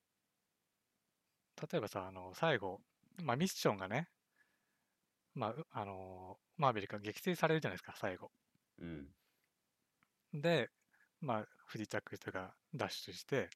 [1.70, 2.80] 例えばさ、あの、最後、
[3.22, 4.08] まあ、ミッションがね、
[5.34, 8.30] まあう、あのマーベリックが撃墜されるじゃないですか、最後。
[8.78, 9.08] うん。
[10.34, 10.70] で、
[11.20, 13.48] まあ、不時着人が脱出して、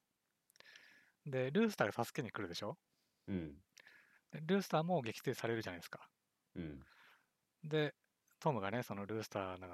[1.25, 2.77] で、ルースターが助けに来るでしょ？
[3.27, 3.55] うん。
[4.31, 6.07] でルースターも撃墜されるじゃないですか。
[6.55, 6.79] うん。
[7.63, 7.93] で、
[8.39, 9.67] トムがね、そのルースターの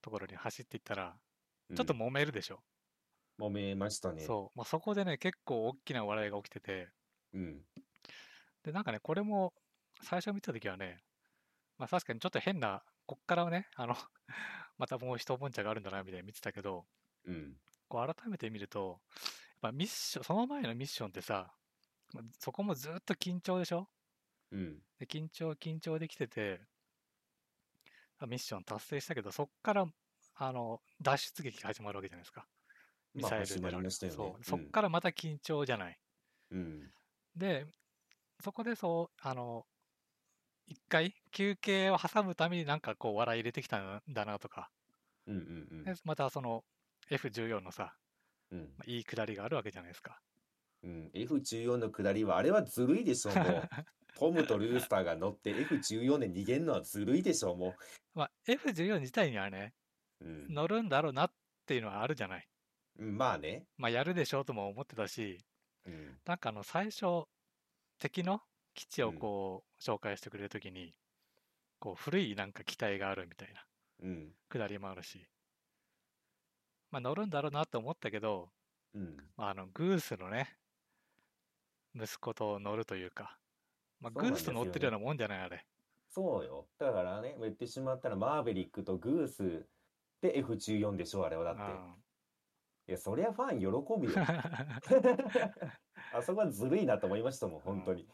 [0.00, 1.16] ところに走っていったら、
[1.70, 2.60] うんちょっと揉めるでしょ？
[3.38, 4.22] 揉めましたね。
[4.22, 4.58] そう。
[4.58, 6.88] まあ、そこでね、結構大きな笑いが起きてて、
[7.34, 7.60] うん。
[8.64, 9.52] で、なんかね、これも
[10.02, 11.02] 最初見たときはね、
[11.78, 13.96] まあ確かにちょっと変な、こっからはね、あの、
[14.78, 16.86] またもう一悶茶があるんだな、みたいに見てたけど、
[17.24, 17.56] うん。
[17.88, 21.54] こう改めて見ると、やっぱミッション、その前のミッションってさ、
[22.12, 23.88] まあそこもずっと緊張でしょ？
[24.50, 24.82] うん。
[24.98, 26.60] で緊張、緊張できてて、
[28.26, 29.86] ミッション達成したけど、そっから、
[30.34, 32.46] あの、脱出劇が始まるわけじゃないですか。
[33.14, 34.44] ミまあサイルでましたよねそう。
[34.44, 35.98] そっうんからまた緊張じゃない。
[36.50, 36.92] うん。
[37.36, 37.66] で、
[38.42, 39.66] そこでそう、あの、
[40.68, 44.70] 一回休憩を挟むためになんかこう笑い入れてきたんだなとか、
[45.26, 46.64] うんうんでまたその
[47.10, 47.94] F14 のさ、
[48.50, 48.58] うん。
[48.76, 50.20] まあいいくだりがあるわけじゃないですか。
[50.82, 51.10] うん。
[51.14, 53.68] F14 の下りは、あれはずるいでしょ、もう。
[54.18, 57.76] トムとルースターが乗って F14 で逃げるのはずるいでしょ、も
[58.14, 59.74] まあ、F14 自体にはね、
[60.20, 60.24] う。
[60.24, 60.54] うん。
[60.54, 61.32] 乗るんだろうなっ
[61.66, 62.48] ていうのはあるじゃない。
[62.98, 63.66] うんまあね。
[63.76, 65.38] まあ、やるでしょうとも思ってたし、
[65.86, 66.18] うん。
[66.24, 67.26] なんかあの、最初、
[67.98, 68.42] 敵の
[68.74, 70.94] 基地をうんこう、紹介してくれるときに、
[71.80, 73.64] こう、古いなんか機体があるみたいな
[74.02, 74.32] うん。
[74.48, 75.28] くだりもあるし、
[76.90, 78.50] まあ、乗るんだろうなって思ったけど、
[78.94, 79.16] うん。
[79.36, 80.58] まあ、あの、グースのね、
[81.94, 83.38] 息子と乗るというか、
[84.00, 85.66] まあ、グースと乗ってるようなもんじゃない、あれ。
[86.08, 86.68] そうよ。
[86.78, 89.66] だからね、言ってしまったら、マーベリックとグース
[90.20, 91.62] で F14 でしょ、あれはだって。
[92.88, 94.12] いや、そりゃファン喜ぶよ。
[96.10, 98.08] あそこはずるいなと思いましたもん、本当に。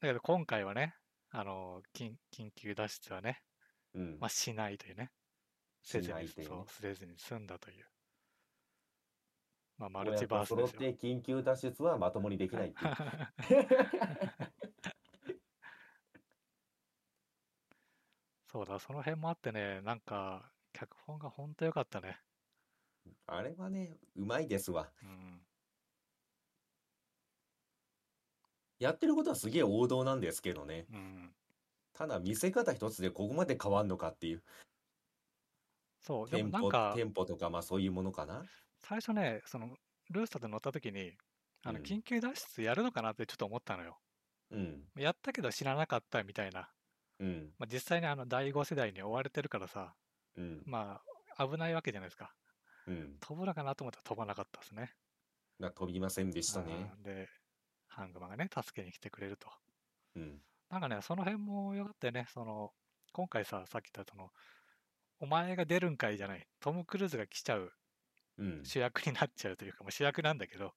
[0.00, 0.94] だけど今回はね、
[1.30, 3.42] あの、緊緊急脱出はね、
[3.94, 4.28] うんまあ、。
[4.28, 5.10] しないというね。
[5.82, 7.86] せずに、そう、せずに済んだという。
[9.76, 10.80] まあ、マ親ルチバースですよ。
[10.80, 12.88] て緊急脱出はまともにできないってい
[13.60, 13.68] う。
[18.50, 22.20] そうだ、その辺もあってね、なんか、脚本が本当良かったね。
[23.26, 24.90] あれはね、うまいですわ。
[25.02, 25.47] うん。
[28.78, 30.86] やってることはすげえ王道なんですけどね。
[30.92, 31.34] うん。
[31.92, 34.42] ただ見せ方一つでここまで変わんのかっていう。
[36.00, 38.44] そう、でテンポ、もなんかテ、ンポとか、まあそういうものかな。
[38.78, 39.76] 最初ね、その、
[40.10, 41.12] ルースターで乗った時に、
[41.64, 43.98] あの、うん緊急脱出やるのかなってちょっと思ったのよ。
[44.52, 44.84] うん。
[44.96, 46.70] やったけど知らなかったみたいな。
[47.18, 47.52] うん。
[47.58, 49.94] まあ、実際にあの、第5世代に追われてるからさ、
[50.36, 50.62] うん。
[50.64, 51.00] ま
[51.36, 52.32] あ、危ないわけじゃないですか。
[52.86, 53.16] うん。
[53.20, 54.94] 飛ぶのかなと思ったら飛ばなかったですね。
[55.58, 56.92] な飛びませんでしたね。
[56.92, 57.28] あーで、
[57.88, 59.48] ハングマがね、助けに来てくれると。
[60.16, 60.40] うん。
[60.70, 62.26] なんかね、その辺もよかったよね。
[62.32, 62.72] その、
[63.12, 64.30] 今回さ、さっき言ったその、
[65.20, 66.46] お前が出るんかいじゃない。
[66.60, 67.72] トム・クルーズが来ちゃう
[68.38, 68.64] うん。
[68.64, 70.74] 主役になっちゃうというか、もう主役なんだけど、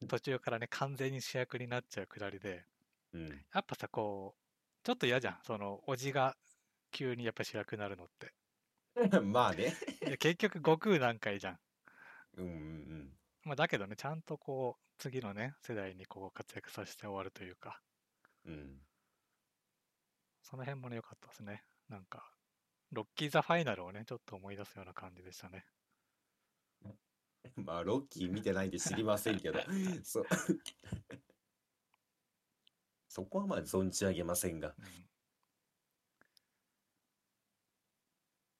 [0.00, 0.08] うん。
[0.08, 2.64] 途中からね、完全に主役になっちゃうくだりで、
[3.12, 3.28] うん。
[3.28, 4.42] やっぱさ、こう、
[4.84, 5.38] ちょっと嫌じゃん。
[5.44, 6.36] その、おじが
[6.90, 8.32] 急にやっぱ主役になるのって。
[9.22, 9.74] まあね。
[10.18, 11.58] 結局、悟空なんかいじゃん。
[12.38, 17.80] うんうんまあ、だけどね、ちゃんとこう、次のね、世代にこう活躍させて終わるというか、
[18.44, 18.54] うん。
[18.54, 18.78] うん。
[20.42, 21.64] その辺もね、良かったですね。
[21.88, 22.30] なんか、
[22.92, 25.64] ロッキー・ザ・ファイナルをね、ちょっと思い出すような感じでしたね。
[27.56, 29.60] まあ、ロッキー見てないんで知りませんけど、
[30.04, 30.24] そ、
[33.08, 34.74] そこはまあ存じ上げませんが。
[34.78, 35.12] うん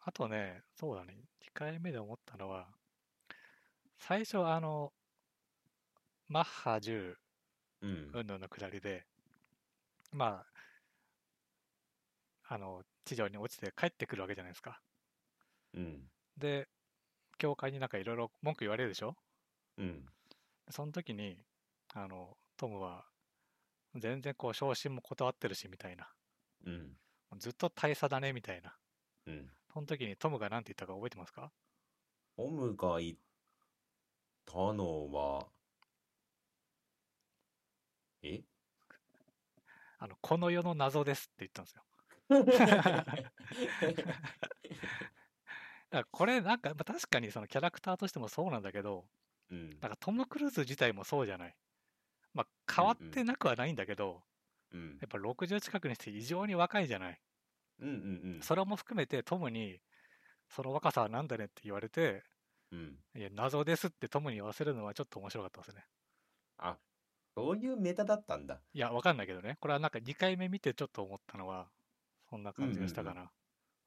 [0.04, 2.68] あとね、そうだね、2回目で思ったのは、
[4.02, 4.92] 最初、あの、
[6.26, 7.18] マッハ10
[7.82, 8.12] うん。
[8.12, 9.06] 云々の下りで、
[10.12, 10.44] ま
[12.48, 14.82] あ、あの、地上に落ちて帰ってくるわけじゃないですか。
[15.74, 16.10] うん。
[16.36, 16.68] で、
[17.38, 19.16] 教会になんかいろいろ文句言われるでしょ？
[19.76, 20.12] うん。
[20.70, 21.44] その時に、
[21.94, 23.06] あの、トムは、
[23.96, 26.12] 全然こう、昇進も断ってるし、みたいな。
[26.64, 26.96] うん。
[27.38, 28.78] ずっと大差だね、みたいな。
[29.26, 29.52] うん。
[29.72, 31.52] その時にトムが何て言ったか覚えてますか？
[32.36, 33.16] オムが言っ
[34.44, 35.48] たのは、
[38.22, 38.42] え？
[39.98, 41.82] あの、この世の謎ですって言ったんですよ。
[45.90, 49.08] だからこれなんか、まあ確かにそのキャラクターとしてもそうなんだけど、
[49.50, 49.70] うん。
[49.80, 51.56] なんかトム・クルーズ自体もそうじゃない。
[52.34, 54.24] まあ変わってなくはないんだけど、
[54.72, 57.20] うんやっぱ60近くにして異常に若いじゃない。
[57.80, 59.80] うんうんそれも含めてトムに、
[60.48, 62.24] その若さはなんだねって言われて、
[62.72, 62.78] うん。
[62.80, 62.82] う
[63.18, 63.20] ん。
[63.20, 65.86] いや、謎ですってトムに言わせるのはちょっと面白かったですね。
[66.56, 66.80] あ、
[67.36, 68.64] そういうメタだったんだ。
[68.74, 69.56] いや、わかんないけどね。
[69.60, 71.70] これはなんか2回目見てちょっと思ったのは、
[72.30, 73.32] そんな感じがしたかな。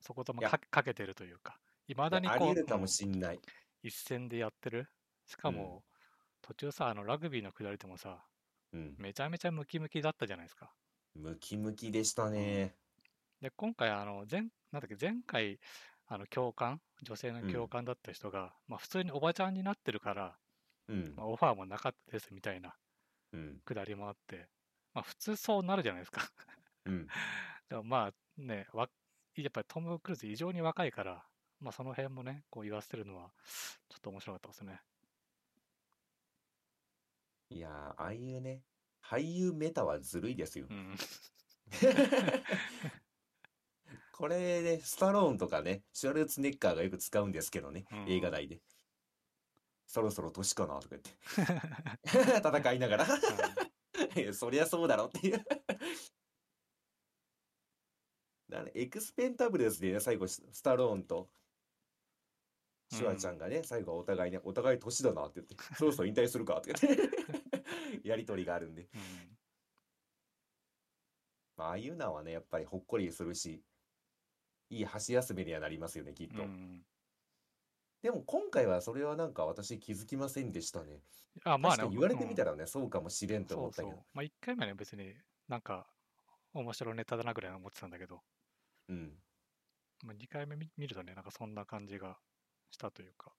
[0.02, 3.42] そこともかかけてるというか、いまだにあこう、り得るかもうんしんない。
[3.84, 4.90] 一戦でやってる。
[5.28, 5.86] しかも、
[6.42, 8.28] 途中さ、あのラグビーの下りでもさ、
[8.74, 8.98] うん。
[8.98, 10.76] めちゃめちゃムキムキだったじゃないですか。
[11.16, 12.78] ムキムキでしたね。
[13.42, 15.60] で、今回、あの、前、なんだっけ、前回、
[16.08, 20.38] あの、教官、女性の教官だった人が、まあ、普通におばちゃんになってるから、
[20.88, 21.24] うんま。
[21.24, 22.76] あ、オファーもなかったですみたいな
[23.34, 23.62] うん。
[23.66, 24.48] くだりもあって、
[24.94, 26.22] まあ、普通そうなるじゃないですか。
[26.86, 27.08] うん。
[27.70, 28.90] でもまあね、わ
[29.36, 31.26] やっぱりトム・クルーズ異常に若いから、
[31.60, 33.34] まあその辺もね、こう言わせてるのは、
[33.90, 34.82] ちょっと面白かったですね。
[37.50, 38.64] いやー、ああいうね、
[39.04, 40.74] 俳優メタはずるいですよう。
[40.74, 40.96] ん。
[44.18, 48.62] これね、スタローンとかね、シュワルツェネッカーがよく使うんですけどね、うん映画内で。
[49.86, 51.12] そろそろ年かなとか言って。
[52.48, 53.06] 戦いながら。
[54.16, 55.38] いや そりゃそうだろっていう。
[58.50, 61.30] だからエクスペンタブルスでね、最後、ススタローンと
[62.94, 67.10] シュワちゃんがね、最後はお互いね、お互い年だなって言って、そろそろ引退するかって言って、
[68.08, 68.84] やりとりがあるんで。
[68.84, 69.38] うん
[71.58, 73.62] まあ、ああいうのはね、やっぱりほっこりするし、
[74.70, 76.44] いい箸休めにはなりますよね、きっと。
[76.44, 76.86] うん
[78.06, 81.02] でも今回はそれはなんか私気づきませんでしたね。
[81.44, 84.06] あまあね確かに言われてみたららね、そうかもしれんと思ったけど。
[84.14, 85.16] まあ1回目はね別に
[85.48, 85.88] なんか
[86.54, 88.22] 面白いネタだなぐらいは思ってたんだけど、
[88.90, 89.12] うん。
[90.04, 92.20] まあ、2回目見見るとねなんかそんな感じが
[92.70, 93.32] したというか、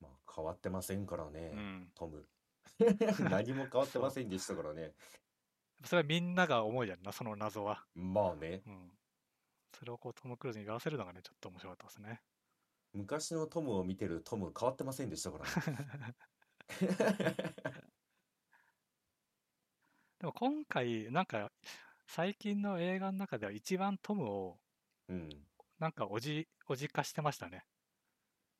[0.00, 2.24] まあ変わってませんからうね、ん、トム。
[3.30, 4.92] 何も変わってませんでしたからね。
[5.84, 8.90] それはみんなが思いやんなその謎は、まあね、うん、
[9.78, 12.20] それをこうトム・クルーズに言わせるのがねちょっと面白かったですね。
[12.94, 16.14] 昔のトムを見てるトム変わってませんでしたからね。
[20.20, 21.50] でも今回なんか
[22.06, 24.58] 最近の映画の中では一番トムを
[25.08, 25.28] うん。
[25.78, 27.64] なんかおじおじ化してましたね。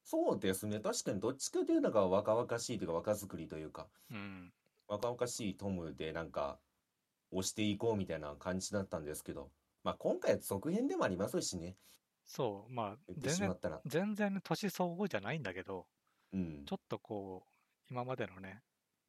[0.05, 0.81] そうですね。
[0.81, 4.53] 確かにどっちかというのが若々しいというか若作りというか、うん。
[4.89, 6.59] 若々しいトムでなんか
[7.33, 9.51] 押していこうみたいな感じだったんですけど、
[9.83, 11.77] まあ今回は続編でもありますしね、
[12.25, 13.81] そうまあ言って全然しまったら。
[13.87, 15.87] 全然年相応じゃないんだけど
[16.33, 16.65] うん。
[16.67, 16.77] ちょ。
[16.77, 17.51] っとこう
[17.91, 18.63] 今までのね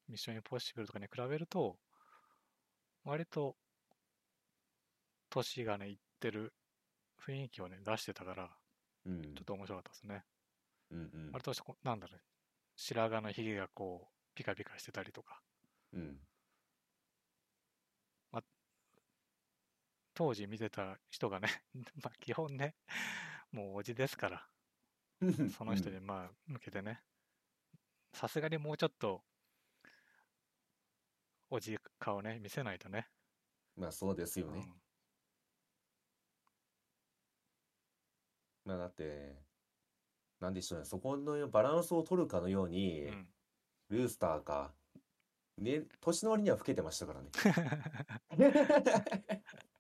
[0.08, 1.78] ミッションインポッシブルとかに比べると
[3.04, 3.56] 割と
[5.30, 6.54] 年がねいってる
[7.26, 8.50] 雰囲気をね出してたから
[9.06, 9.22] うん。
[9.36, 10.24] ちょっと面白かったですね。
[10.92, 11.30] うんうん。
[11.34, 12.22] 割となんだろう
[12.76, 15.42] 白髪のひげがこうピカピカしてたりとか。
[15.94, 16.18] うん
[20.14, 21.50] 当時見てた人がね
[22.04, 22.76] まあ基本ね
[23.52, 24.48] もうおじですから。
[25.56, 27.02] その人にまあ向けてね。
[28.14, 29.24] さすがにもうちょっと
[31.50, 33.08] おじ顔ね見せないとね。
[33.76, 34.68] まあそうですよね。
[38.66, 39.36] まあだって、
[40.40, 43.28] なんでしょうね、そこのバランスを取るかのようにう、ん。
[43.90, 44.74] ルースターか、
[45.58, 47.30] ね、年の割には老けてましたからね。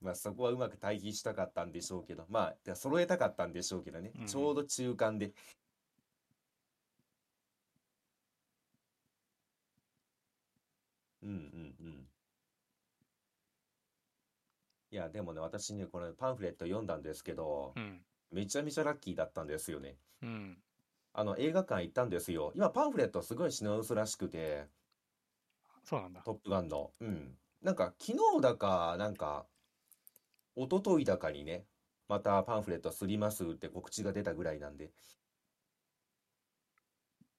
[0.00, 5.32] まあそこはうまく対比したかったんでしょうけど、まあ揃えたかったんでしょうけどねうん、ちょうど中間で。
[11.22, 12.08] うんうんうん。
[14.92, 18.00] いや、でもね、私ね、これパンフレット読んだんですけど、うん
[18.32, 19.96] めちゃめちゃラッキーだったんですよね。
[20.22, 20.62] うん
[21.12, 22.52] あの、映画館行ったんですよ。
[22.54, 24.68] 今、パンフレットすごい品薄らしくて、
[25.82, 26.92] そうなんだトップガンの。
[27.00, 27.36] うん。
[27.62, 29.44] なんか、昨日だか、なんか、
[30.64, 31.64] 一昨日だかにね、
[32.08, 34.90] またパンフレットすりますって告知が出たぐらいなんで。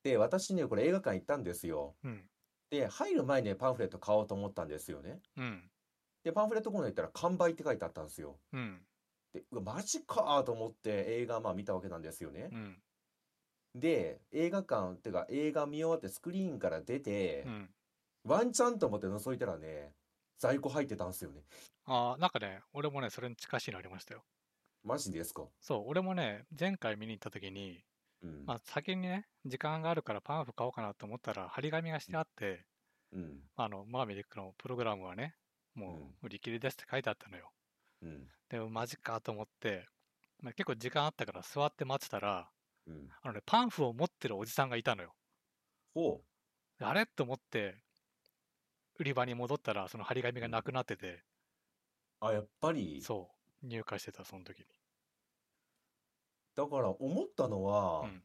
[0.03, 1.95] で、私ね、これ映画館行ったんですよ。
[2.03, 2.23] うん
[2.71, 5.19] で、入る前にねパンフレット買おうと思ったんですよね。
[5.37, 5.69] うん
[6.23, 8.39] で、パンフレットコーナー行ったら完売って書いてあったんですよ。
[8.53, 8.81] うん
[9.33, 12.55] で、うわ、マジかと思って映画まあ見たわけなんですよねう。
[12.55, 12.81] ん
[13.75, 17.69] で、映画館ってか映画見終わってスクリーンから出てう、ん
[18.23, 19.91] ワンチャンと思って覗いたらね、
[20.41, 21.41] 在庫入ってたんですよね。
[21.85, 24.23] ああなんかね俺もねそれに近しいのありましたよ
[24.83, 25.43] マジですか？
[25.59, 27.83] そう俺もね前回見に行った時に
[28.23, 28.43] うん。
[28.47, 32.65] まあ先にね時間があるからパンフ買おうかなと思ったら張り紙がしてあって
[33.13, 33.37] うん。
[33.55, 35.35] あのマーメリックのプログラムはね
[35.75, 37.51] もう売り切りですって書いてあったのよ
[38.01, 38.27] うん。
[38.49, 39.87] でもマジかと思って、
[40.41, 42.49] まあ、結構時間あったから座って待ってたら
[42.87, 43.07] うん。
[43.21, 45.13] あのねパンフを持ってるおじさんがいたのよ
[45.93, 46.21] ほ
[46.79, 47.05] であれ？
[47.05, 47.75] と思って
[49.01, 51.23] 売り場に戻ったらその張り紙がなくなってて、
[52.21, 52.25] う。
[52.27, 53.31] あ、やっぱり、そ
[53.63, 53.67] う。
[53.67, 54.65] 入荷してたその時に。
[56.55, 58.23] だから思ったのは、うん。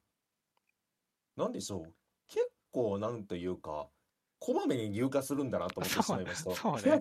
[1.37, 1.95] なんでしょう？
[2.29, 3.89] 結構なんというか、
[4.39, 6.55] こまめに入荷するんだなと思ってしまいました。
[6.55, 7.01] そうそうね。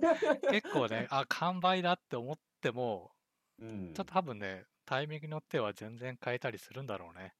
[0.49, 3.11] 結構ね あ完売だって思っても
[3.59, 3.93] うん。
[3.93, 7.33] ちょっと多分ねタイミングによっては全然変えたりするんだろうね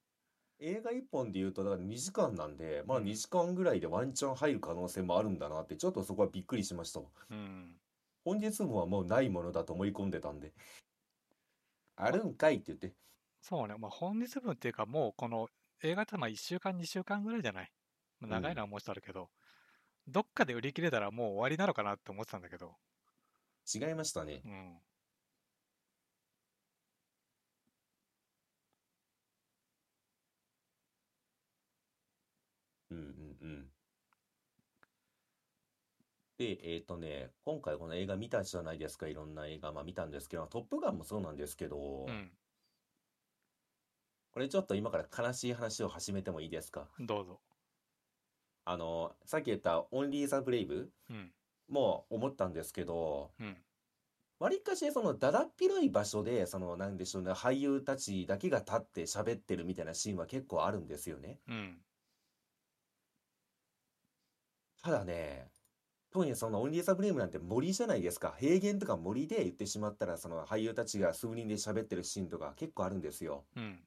[0.58, 7.06] 映画1本で言うと、だから2時間なんで、まあうん2時間ぐらいでワンチャン入る可能性もあるんだなって、ちょっとそこはびっくりしましたわ。
[7.30, 7.76] うん
[8.24, 10.52] 本日分はもうないものだと思い込んでたんで。
[11.94, 12.92] あるんかいって言って。
[13.40, 15.48] そうねまあ本日分っていうかもうこの
[15.82, 17.70] 映画ってまあ1週間2週間ぐらいじゃない？
[18.20, 19.30] まあ長いのはもうちょっとあるけど、
[20.08, 22.74] どっかで売り切れたらもう終わりなのかなって思ってたんだけど
[23.72, 24.40] 違いましたね。
[24.44, 24.80] うん
[36.38, 42.30] で、で、えっとね、今回この映画見たじゃないですか、いろんな映画、まあ見たんですけど、トップガンもそうなんですけど、うん。
[44.32, 46.88] これちょっと今から悲しい話を始めてもいいですか？
[47.00, 47.40] どうぞ。
[48.66, 51.32] あの、さっき言ったオンリー・ザ・ブレイブうん。
[51.68, 53.56] も思ったんですけど、うん。
[54.38, 61.40] わりかしそのだだっ広い場所で、そのなんでしょうね、俳優たちだけが立って喋ってるみたいなシーンは結構あるんですよね。
[61.48, 61.78] うん。
[64.82, 65.50] ただね、
[66.10, 68.34] 特にそのオンリー・ザ・ブレイブなんて森じゃないですか。
[68.38, 73.46] 平原とか森で言ってしまったら、その俳優たちが数人で喋ってるシーンとか結構あるんですよ。
[73.56, 73.86] うん。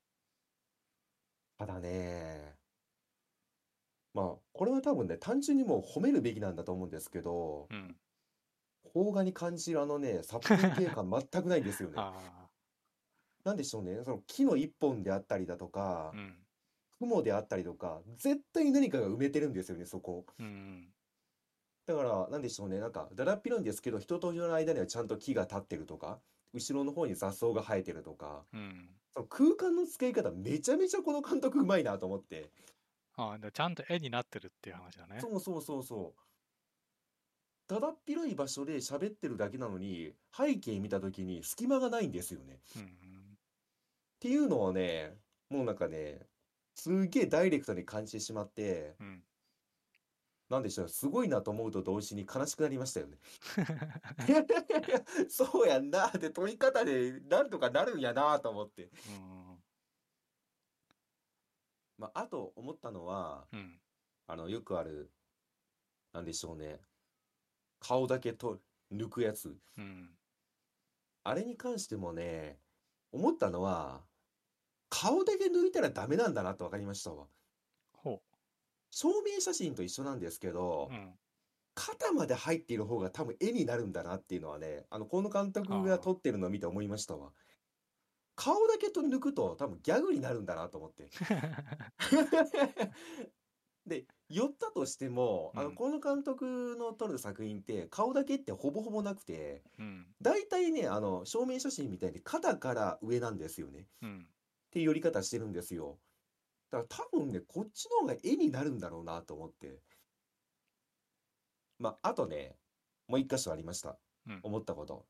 [1.57, 2.55] ただね、
[4.13, 7.95] まあ、これは多分ね、単純にもう褒めるべきなんだと思うんですけど、うん。
[8.93, 11.95] 邦画に感じるあのね、殺風景感全くないんですよね。
[11.99, 12.49] あ
[13.43, 16.17] なんでしょうね、その木の一本であったりだとかあ。
[16.17, 16.45] う、ん。
[16.99, 20.25] 雲であったりとか、絶対何かが埋めてるんですよね、そこ。
[20.37, 20.93] うん。
[21.85, 26.19] だから、なんでしょうね、なんか、だらっ広いんですけど、人と人の間にはちゃんと木が立ってるとか、
[26.53, 28.89] 後ろの方に雑草が生えてるとか、うん。
[29.13, 32.51] その空間の使い方、めちゃめちゃこの監督うまいなと思って。
[33.15, 35.19] ああ、でちゃんと絵になってるっていう話だね。
[35.19, 36.21] そうそうそうそう。
[37.67, 42.59] だだっ広い場所で喋ってるだけなのに、背景見た時に隙間がないんですよね。
[42.75, 42.83] うん。
[42.83, 42.87] っ
[44.19, 45.17] ていうのはね、
[45.49, 46.28] もうなんかね、
[46.79, 49.23] すげえダイレクトに感じてしまって、うん。
[50.49, 53.17] なんでしょう、すごいなと思うと同時に悲しくなりましたよね。
[55.29, 58.83] そうやんなって撮り方でなんとかなるんやなと思って。
[58.83, 59.63] うん。
[61.97, 63.81] まあ、あと思ったのは、うん。
[64.27, 65.11] あの、よくある、
[66.13, 66.79] なんでしょうね、
[67.79, 69.59] 顔だけと抜くやつ。
[69.77, 70.17] うん。
[71.25, 72.57] あれに関してもね、
[73.11, 74.08] 思ったのは、
[74.89, 77.27] 顔だけ抜いたらダメなんだなと分かりましたわ。
[77.93, 78.21] ほ
[78.91, 80.93] 証明写真と一緒なんですけどう。
[80.93, 81.19] う、ん。
[81.75, 87.31] 肩まで入っている方が多分絵になるんだなっていうのはね、あの、この監督が撮ってるのを見て思いましたわ。
[88.35, 91.09] 顔だけと抜くと多分ギャグになるんだなと思って。
[93.85, 100.15] で、寄ったとしても、あの、うんこの監督の撮る作品って顔だけってほぼほぼなくて、うん。
[100.21, 103.87] 大体ね、あの、証明写真みたいに肩から上なんですよね。
[104.01, 104.27] うん。
[104.69, 105.99] っていう寄り方してるんですよ。
[106.71, 109.79] だから多分ね、こっちの方が絵になるんだろうなと思って。
[111.79, 112.55] まあ、あとね、
[113.07, 113.97] もう一箇所ありました。
[114.27, 115.05] うん思ったこと。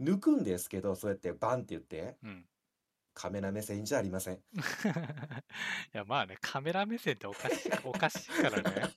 [0.00, 2.44] 抜くんですけど、そうやってバンって言って、うん。
[3.12, 4.34] カメラ目線じゃありません。
[4.34, 4.38] い
[5.92, 8.90] や、まあね、カメラ目線っておかしい、 おかしいからね。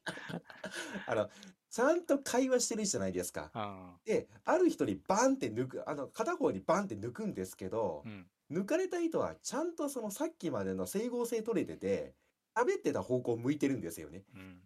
[1.06, 1.30] あの、
[1.70, 3.52] ちゃんと会話してるじゃないですか。
[3.54, 4.00] うん。
[4.06, 8.28] で、ある人にバンって抜く、あの、片方にバンって抜くんですけどう、ん。
[8.52, 12.16] 抜かれた人はちゃんとそのさっきまでの整合性取れてて、
[12.56, 14.24] 喋ってた方向を向いてるんですよね。
[14.34, 14.60] うん。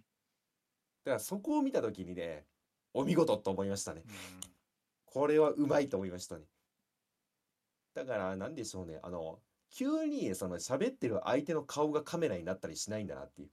[1.04, 2.46] だからそこを見たときにね、
[2.94, 4.04] お見事と思いましたね。
[4.06, 4.52] うん
[5.14, 6.46] これはうまいと思いましたね。
[7.94, 9.00] だから、なんでしょうね。
[9.04, 13.50] あの、急にその喋ってる相手の顔がカメラになったりしないんだなっていう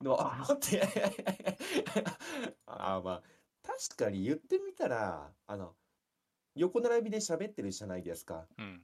[0.00, 0.06] うん。
[0.06, 0.82] のをあ思って。
[2.66, 3.22] ああ、まあ、
[3.62, 5.76] 確かに言ってみたら、あの、
[6.56, 8.48] 横並びで喋ってるじゃないですか。
[8.58, 8.82] うん。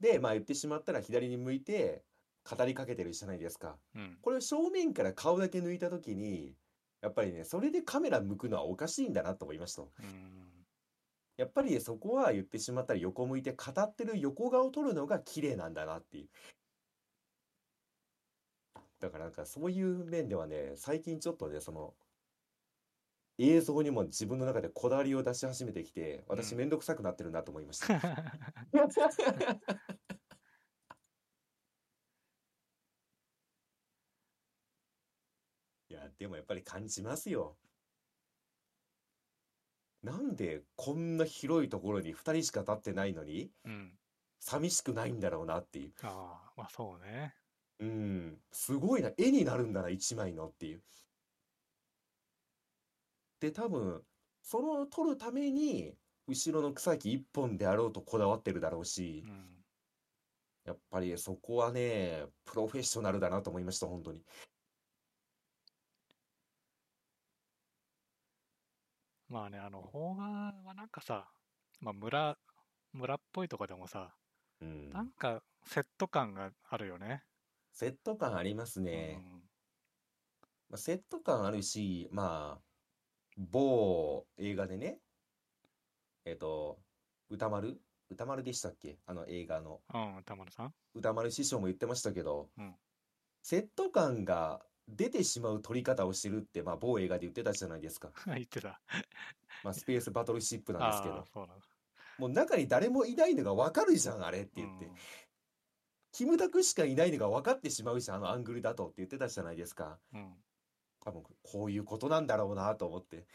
[0.00, 2.04] で、まあ言ってしまったら左に向いて
[2.48, 3.76] 語りかけてるじゃないですか。
[3.94, 4.18] うん。
[4.22, 6.54] これを正面から顔だけ抜いたときに、
[7.00, 9.82] やっぱりね、それでカメラ向くのはおかしいんだなと思いました。
[9.82, 9.88] うん。
[11.38, 16.28] やっぱりねそこは言ってしまったら横向いて語ってる横顔を撮るのが綺麗なんだなっていう。
[19.00, 21.94] だからなんかそういう面ではね、最近ちょっとね、その、
[23.38, 27.86] 映像にも自分の中でこだわりを出し始めてきて、私うんめんどくさくなってるなと思いました。
[35.88, 37.56] いや、でもやっぱり感じますよ。
[40.02, 43.98] なんでこんな広いところに2人しか立ってないのに、うん。
[44.40, 45.92] 寂しくないんだろうなっていう。
[46.02, 47.34] ああ、まあそうね。
[47.80, 50.82] うん、すごいな、絵になるんだな、一枚のっていう。
[53.40, 54.04] で、多分、
[54.42, 59.64] その撮るために、後ろの草木一本であろうとこだわってるだろうしう、ん。
[60.64, 64.22] やっぱりそこはね、プロフェッショナルだなと思いました、本当に。
[69.28, 70.24] まあね、あの、邦画
[70.64, 71.30] はなんかさ、
[71.80, 72.38] まあ村、
[72.92, 74.14] 村っぽいとこでもさ、
[74.60, 74.90] うん。
[74.90, 77.22] なんかセット感があるよね。
[77.72, 79.14] セット感ありますうね。
[79.14, 79.48] ん。
[80.68, 82.67] まあ、セット感あるし、まあ、
[83.38, 84.98] 某映画でね、
[86.24, 86.78] えっと、
[87.30, 87.80] 歌丸？
[88.10, 88.98] 歌丸でしたっけ？
[89.06, 89.80] あの映画の。
[89.94, 92.74] うん、田丸さん歌丸師匠も言ってましたけど、うん
[93.40, 98.10] セット感が出てしまう撮り方をしてるって、まあ、某映画で言ってたじゃないですか。
[98.26, 98.80] 言ってた。
[99.62, 101.24] まあ、スペースバトルシップなんですけどああ、。
[101.32, 101.48] そう。
[102.18, 104.90] もう中に誰もいないのがわかるじゃん、あれって言って。
[106.12, 109.98] キムタクしかいないのが分かってしまうし、あのアングルだとって言ってたじゃないですか。
[110.12, 110.44] うん。
[111.08, 113.26] 多分、こういうことなんだろうなと思って。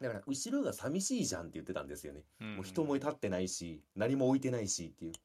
[0.00, 2.24] だから、後ろが寂しいじゃんって言ってたんですよね。
[2.40, 2.54] うん。
[2.56, 5.12] もう人も立ってないし、何も置いてないしっていう。
[5.12, 5.24] だか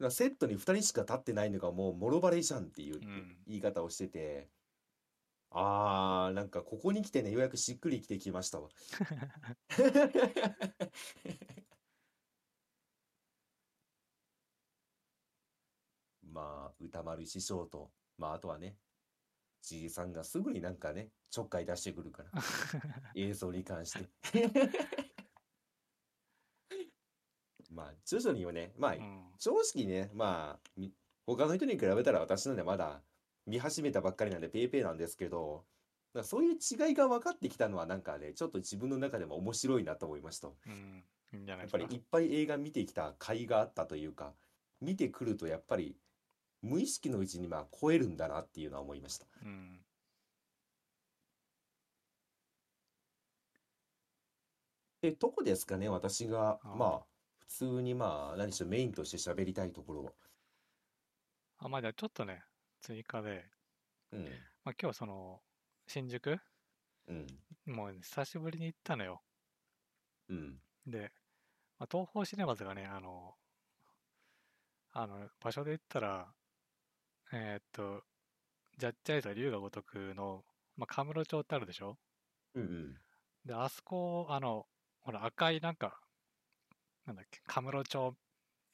[0.00, 4.48] らセットに2人しか立ってないのがもうもろバレじゃんっていううん言い方をしてて、
[5.50, 8.68] あー、なんかここに来てね、ようやくしっくりきてきましたわ。
[16.32, 18.76] まあ、歌丸師匠と、まあ、あとはね、
[19.62, 22.30] じいさんがすぐになんかね、ちょっかい出してくるから、
[23.14, 24.08] 映像に関して。
[27.70, 29.24] まあ、徐々にはね、まあう、ん。
[29.38, 30.92] 正直ね、まあ、み
[31.26, 33.02] 他の人に比べたら私なんでまだ
[33.46, 35.66] 見始めたばっかりなんでペーペーなんですけど、
[36.14, 40.48] なんかそういう違いが分かってきたのはなんかね、ちょっと自分の中でも面白いなと思いました。
[40.48, 41.04] うん。
[41.32, 41.78] いいんじゃないやっですか。
[41.78, 44.34] ぱりいっぱい映画見てきた甲斐があったというか、
[44.80, 45.96] 見てくるとやっぱり
[46.62, 49.26] 無意識のうちにまあ超えるんだなっていうのは思いました。
[49.42, 49.80] うん。
[55.00, 57.06] で、どこですかね、私が、まあ、
[57.38, 60.12] 普通にまあ、何しろメインとして喋りたいところは。
[61.58, 62.42] あ、まあじゃあちょっとね、
[62.80, 63.44] 追加で、
[64.12, 64.24] うん、
[64.64, 65.40] まあ今日その、
[65.86, 66.38] 新宿？
[67.06, 67.26] うん、
[67.66, 69.22] もうね久しぶりに行ったのよ。
[70.28, 71.12] うん、で、
[71.78, 73.34] まあ、東宝シネマズがね、あの、
[74.92, 76.34] あの、場所で言ったら、
[77.32, 78.02] えーっと、
[78.78, 80.44] ジャッジアイズは龍が如くの、
[80.76, 81.98] まあ、カムロ町ってあるでしょ？
[82.54, 82.96] うん、うん。
[83.44, 84.66] で、あそこ、あの、
[85.00, 86.00] ほら、赤いなんか、
[87.06, 88.14] なんだっけ、カムロ町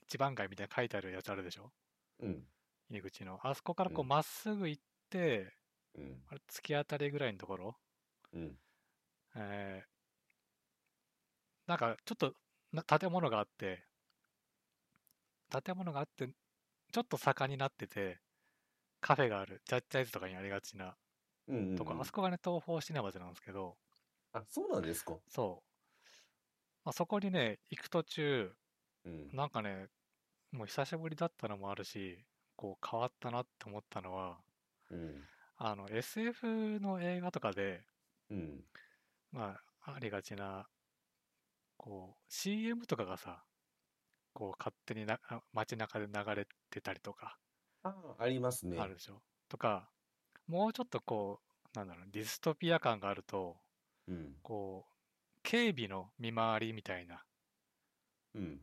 [0.02, 1.72] 一番街みたいな書いてあるやつあるでしょ？
[2.20, 2.46] うん、
[2.90, 3.38] 入り口の。
[3.42, 4.08] あそこからこう、うん。
[4.08, 5.52] まっすぐ行って、
[5.96, 7.76] うん、あれ、突き当たりぐらいのところ、
[8.32, 8.58] うん、
[9.36, 9.94] えー
[11.66, 12.34] なんかちょっと
[12.72, 13.86] な建物があって、
[15.64, 16.28] 建物があって、
[16.92, 18.20] ちょっと坂になってて、
[19.04, 20.96] カフェがある、ジャッジアイズとかにありがちな
[21.46, 21.76] うん、うん。
[21.76, 23.76] とこ、あそこがね、東宝シネマズなんですけど、
[24.32, 25.14] あ、そうなんですか。
[25.28, 26.08] そう。
[26.86, 28.50] まあ、そこにね、行く途中、
[29.04, 29.88] うん、なんかね、
[30.52, 32.24] もう久しぶりだったのもあるし、
[32.56, 34.38] こう変わったなって思ったのは、
[34.90, 35.22] うん、
[35.58, 37.82] あの SF の映画とかで、
[38.30, 38.64] うん、
[39.32, 40.66] まあ、ありがちな、
[41.76, 43.44] こう、CM とかがさ、
[44.32, 47.38] こう、勝手になあ街中で流れてたりとか、
[47.84, 48.78] あ、ありますね。
[48.80, 49.22] あるでしょ？
[49.48, 49.90] とか、
[50.46, 51.40] もうちょっとこ
[51.74, 53.56] う、なんだろう、ディストピア感があると、
[54.08, 54.94] うん、こう、
[55.42, 57.24] 警備の見回りみたいな
[58.34, 58.60] うん。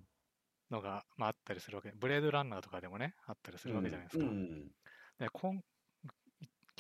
[0.72, 1.92] のが、まあ、あったりするわけ。
[1.92, 4.26] ブレードランナーとかでもね、あったりするわけじゃないですか。
[4.26, 4.72] うん、
[5.20, 5.62] で今い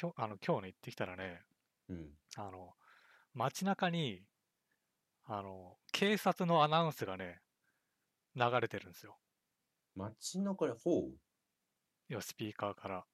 [0.01, 1.41] 今日あの今日ね、行ってきたらね、
[1.89, 2.09] うん。
[2.37, 2.73] あの、
[3.33, 4.23] 街中に、
[5.25, 7.41] あの、警察のアナウンスがね、
[8.35, 9.17] 流れてるんですよ。
[9.95, 11.17] 街中で、ほう？
[12.19, 13.05] スピーカーから。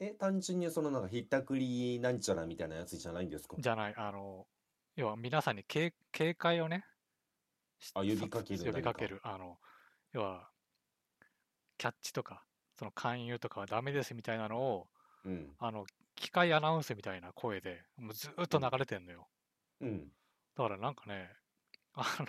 [0.00, 3.56] え、単純にそのなんかひったくりなんちゃらみたいなやつじゃないんですか？
[3.58, 4.46] じゃない、あの、
[4.96, 6.84] 要は皆さんに警警戒をね、
[7.78, 9.20] しあ呼びかけるそ呼びかけ何る。
[9.22, 9.58] あの、
[10.12, 10.50] 要は、
[11.78, 12.46] キャッチとか、
[12.78, 14.90] その勧誘とかはダメですみたいなのを、
[15.24, 15.84] うん、あの、
[16.14, 19.28] 機械アナウンスみたいな声で、もうずーっと流れてんのよ。
[19.80, 20.12] うん。
[20.54, 21.30] だからなんかね、
[21.94, 22.26] あの、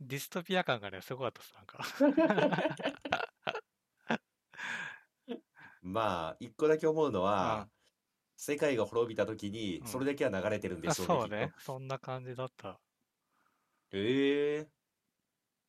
[0.00, 1.84] ディストピア感がね、すごかったです、なんか。
[5.82, 7.70] まあ、一個だけ思うのうはん、
[8.36, 11.54] 世界が滅びた時にうんそれだけは流れてるんであしょうそうねねきっと。
[11.58, 12.82] そんな感じだった。
[13.92, 14.70] ええ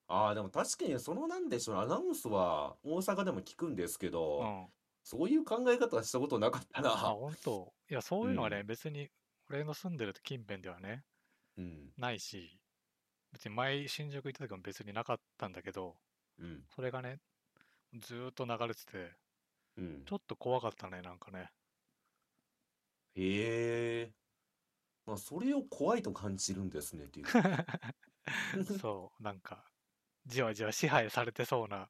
[0.08, 4.74] ああ、でも確かにそのなんでしょうね、アナウンスは大阪でも聞くんですけうど、ん。
[5.04, 7.16] そういう考え方はしたことなかったあ、な。
[7.16, 9.10] 本当いや、そういうのがね、うん別に、
[9.50, 11.04] 俺の住んでる近辺ではね、
[11.58, 12.62] うん、ないし、
[13.32, 15.98] 別に前新宿行った時も別になかったんだけど、
[16.38, 17.20] うん、それがね、
[17.94, 19.18] ずーっと流れてて、
[19.78, 20.14] うんち。
[20.14, 21.52] ょっと怖かったね、なんかね。
[23.16, 24.14] へえ。
[25.06, 27.26] まあ、それを怖いと感じるんですねっていう。
[28.80, 29.72] そう、なんか、
[30.26, 31.90] じわじわ支配されてそうな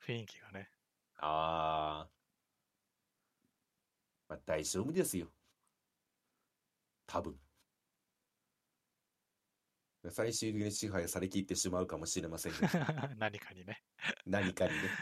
[0.00, 0.70] 雰囲気がね。
[1.18, 2.10] ああ。
[4.28, 5.32] まあ、大丈夫ですよ。
[7.06, 7.40] 多分。
[10.10, 12.68] 最終的に支配されきってしまうかもしれませんが、
[13.18, 13.82] 何かにね。
[14.26, 15.00] 何かにね。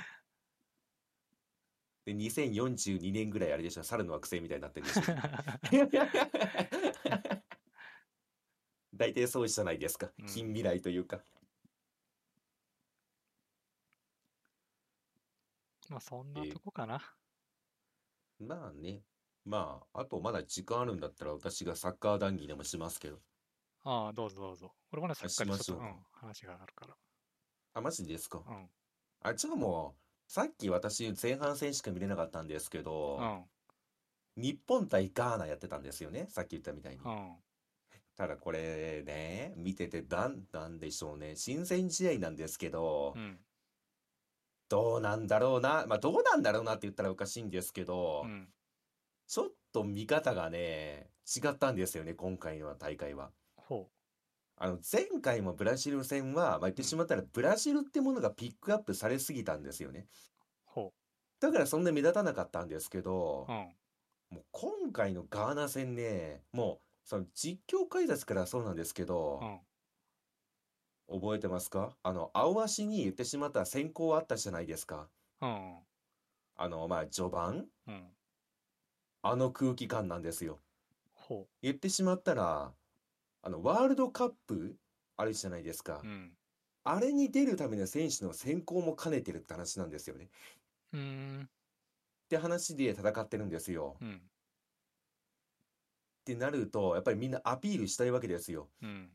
[2.06, 5.02] で、2042年ぐらいあれでしょ、猿の惑星みたいになってるでしょ。
[8.94, 10.26] 大体そうじゃないですかうん。
[10.26, 11.20] 近未来というか。
[15.88, 17.02] まあそんなえーとこかな。
[18.38, 19.02] まあね。
[19.44, 23.20] まあ、あとまだ時間あるんだったら私がサッカー談義でもしますけど。
[23.82, 24.76] ああ、どうぞどうぞ。
[24.92, 26.96] 俺もね、さっきからちょっと、う、しましょうん話があるから。
[27.74, 28.44] あ、マジですか。
[28.46, 28.70] うん。
[29.22, 33.18] あ、じゃあもう、さっき私前半戦しか見れなかったんですけど、
[34.36, 34.42] うん。
[34.42, 36.26] 日本対ガーナやってたんですよね。
[36.28, 37.00] さっき言ったみたいに。
[37.04, 37.36] うん。
[38.16, 41.36] ただこれね、見ててなん、なんでしょうね。
[41.36, 43.38] 親善試合なんですけどう、ん。
[44.68, 45.86] どうなんだろうな。
[45.86, 48.48] まあ、どうなんだろうなって言ったらおかしいんですけどう、ん。
[49.26, 53.30] ちょっと見方がね、違ったんですよね、今回の大会は。
[53.56, 53.90] ほ
[54.58, 60.08] あの、前回もブラジル戦は、まあ、言ってしまったら、ブラジルってものがピックアップされすぎたんですよね。
[60.66, 60.70] う。
[60.70, 60.94] ほ
[61.40, 63.52] だからそんな目立たなかったんですけどう。
[63.52, 63.76] う、ん。
[64.30, 69.60] もう今回のガーナ戦ね、もう、その実況解説からそうなんですけどう、ん。
[71.08, 71.96] 覚えてますか？
[72.02, 75.08] あの、青足に言ってしまったら先行あったじゃないですか。
[75.40, 75.86] うん。
[76.56, 78.16] あの、まあ、序盤うん。
[79.22, 80.60] あの空気感なんですよ。
[81.12, 82.72] ほ言ってしまったら、
[83.46, 84.76] あの、ワールドカップ
[85.16, 86.06] あるじゃないですかう。
[86.08, 86.10] う。
[86.10, 86.32] ん。
[86.82, 90.30] あれに出るための選手の選考も兼ねてるって話なんですよね。
[90.92, 91.00] うー
[91.42, 91.42] ん。
[91.44, 91.46] っ
[92.28, 93.98] て話で戦ってるんですよ。
[94.00, 94.16] うん。
[94.16, 94.18] っ
[96.24, 98.68] てなると、やっぱりみんなアピールしたいわけですよ。
[98.82, 99.10] うん。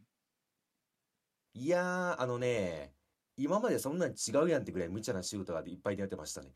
[1.54, 2.94] いやー、あのね、
[3.36, 6.54] 今までそんなん違うやんってぐらい無茶なシュートがいっぱい出てましたね。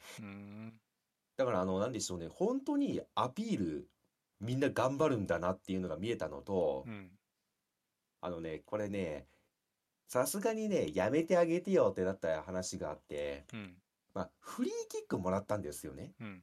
[1.35, 3.89] だから、あの、なんでしょうね、本当にアピール、
[4.39, 7.11] みんな頑張るんだなっていうのが見えたのとう、ん。
[8.25, 9.27] あのね、これね、
[10.07, 13.75] さすがにね、やめてあげてよってなった話があって、うん。
[14.15, 16.13] まあ、フリーキックもらったんですよね。
[16.19, 16.41] うん。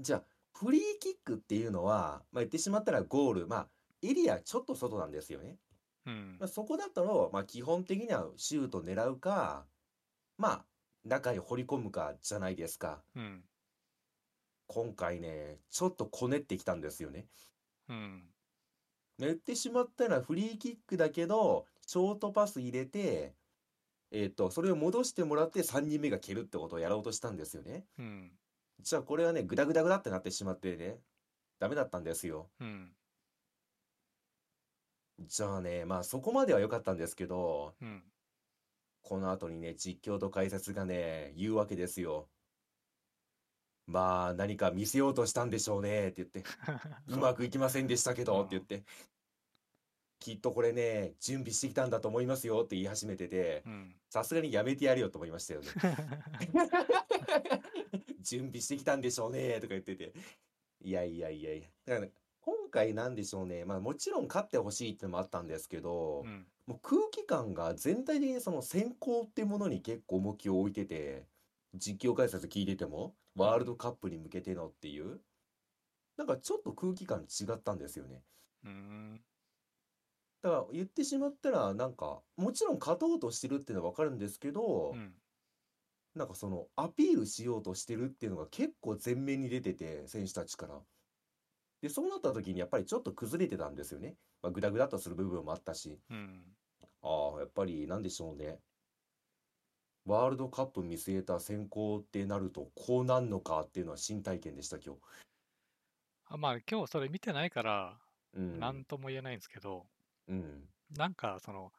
[0.00, 0.24] じゃあ、
[0.58, 3.68] フリーキックっていうのは、まあ、言ってしまったらゴール、まあ、
[4.02, 5.58] エリアちょっと外なんですよね。
[6.06, 6.48] うんまあ、。
[6.48, 9.66] そこだったら、まあ、基本的にはシュート狙うか、
[10.38, 10.64] まあ、
[11.04, 13.02] 中に掘り込むかじゃないですか。
[13.14, 13.44] うん。
[14.66, 17.26] 今回ね、ちょっとこねってきたんですよね。
[17.88, 18.31] うん。
[19.26, 23.34] 言ってしまったらフリーキックだけど、ショートパス入れて、
[24.10, 27.86] えっと、それを戻してもらって3人目が蹴るってことをやろうとしたんですよね。
[27.98, 28.32] うん。
[28.80, 30.98] じゃあこれはね、グダグダグダってなってしまってね、
[31.58, 32.50] ダメだったんですよ。
[32.60, 32.92] うん。
[35.20, 38.02] じゃあね、まあそこまでは良かったんですけど、うん。
[39.02, 42.28] この後にね、実況と解説がね、言うわけですよ。
[43.86, 46.42] まあ、何か見せようとしたんでしょうね、って言って。
[47.08, 48.84] うまくいきませんでしたけど、って言って。
[50.18, 53.96] きっとこれね、準備してきたんだと思いますよって言い始めててう、ん。
[54.08, 55.66] さすがにやめてやるよと思いましたよね。
[58.22, 60.12] 準備してきたんでしょうね、とか言ってて。
[60.80, 61.68] いやいやいやいや。
[61.86, 63.64] だから、今回なんでしょうね。
[63.64, 66.46] まあもちろん勝ってほしいってのもあったんですけどう、ん。
[66.66, 71.26] もう空気感が全体的にその先行ってものに結構重きを置いてて、
[71.74, 75.20] 実況解説聞いてても、ワールドカップに向けてのっていう、
[76.16, 78.24] なんかちょっと空気感違ったんですよね。
[78.64, 79.24] うん。
[80.42, 85.14] だから言ってしまったら、なんか、もちろん勝とうとしてるっていうのはわかるんですけどう、ん。
[86.14, 90.80] なんかそのアピールしようとしてるっていうのが結構前面に出てて、選手たちから。
[91.82, 94.16] で、そうなった時にやっぱりちょっと崩れてたんですよね。
[94.42, 96.00] まあ、グダグダとする部分もあったし。
[96.10, 96.56] うん。
[97.02, 98.60] ああ、やっぱりなんでしょうね。
[100.04, 105.00] ワールドカップ見据えた選考ってなるとこうなんのかっていうのは新体験でした今日。
[106.26, 107.98] あまあ今日それ見てないから
[108.34, 108.58] うん。
[108.58, 109.86] 何とも言えないんですけど、
[110.28, 110.68] うん。
[110.96, 111.72] なんかその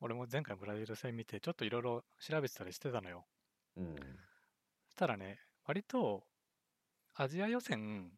[0.00, 3.26] 俺も前回ブラジル戦見てちょっといろいろ調べてたりしてたのよ
[3.76, 3.96] うん。
[4.88, 6.26] そしたらね割と
[7.14, 8.12] アジア予選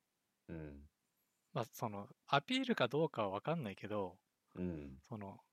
[0.49, 0.88] うん。
[1.53, 4.18] まあそのアピールかどうかは分かんないけど
[4.55, 5.03] うん。
[5.09, 5.49] そのさ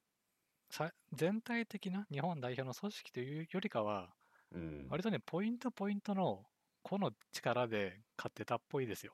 [1.13, 4.13] 全体的な日本代表の組織というよりかは
[4.51, 4.87] うん。
[4.89, 6.45] 割とねポイントポイントの
[6.83, 9.13] 個の力で勝ってたっぽいですよ、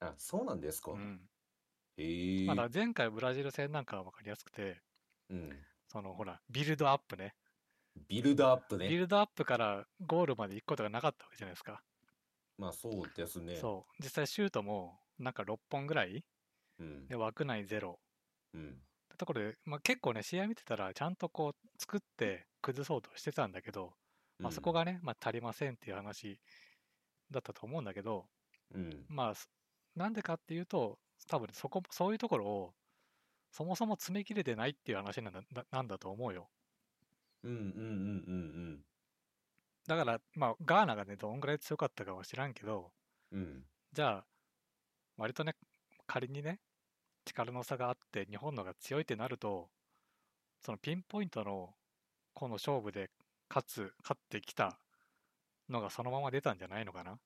[0.00, 0.92] あ、そうなんですか？
[0.92, 1.20] うん
[1.96, 2.46] へえ。
[2.46, 4.82] まあ、だ前回ブラジル戦なんかは分かりやすくて
[5.30, 5.66] うん。
[5.88, 7.34] そのほらビルドアップね
[8.08, 8.88] ビルドアップね。
[8.88, 11.82] ビルドアップからゴールまで行くことがなかったわけじゃないですか。
[12.56, 13.56] まあそうですね。
[13.56, 14.02] そう。
[14.02, 16.24] 実際シュートもなんか6本ぐらい
[16.78, 17.06] うん。
[17.08, 18.00] で枠内ゼロ。
[18.54, 18.87] うん。
[19.18, 23.94] ところで、まあ、結構ね、試合見てたらちゃんとこう作って崩そうとしてたんだけど、
[24.42, 26.40] まあ、そこがね、まあ、足りませんっていう話
[27.30, 28.26] だったと思うんだけど、
[28.74, 29.08] うん。
[29.08, 29.50] まあ、す
[29.96, 30.98] なんでかっていうと、
[31.28, 32.74] 多分そこ、そういうところを
[33.52, 36.50] そもそも詰め切れてないっていう話なんだななんだと思うよ。
[37.42, 37.52] うん。
[37.52, 37.60] うん。
[37.60, 37.70] うん。
[37.70, 38.40] う
[38.74, 38.84] ん。
[39.88, 42.92] だから、まあ、ガーナがね、どんぐらい強かったかは知らんけど、
[43.32, 43.40] うん。
[43.40, 43.64] うん。
[43.92, 44.26] じゃあ、
[45.18, 45.56] 割とね、
[46.06, 46.60] 仮にね、
[47.28, 49.68] 力の差があって、日本のが強いってなると、
[50.60, 51.74] そのピンポイントの
[52.34, 53.10] この勝負で
[53.48, 54.78] 勝つ、勝ってきた
[55.68, 57.18] のがそのまま出たんじゃないのかな？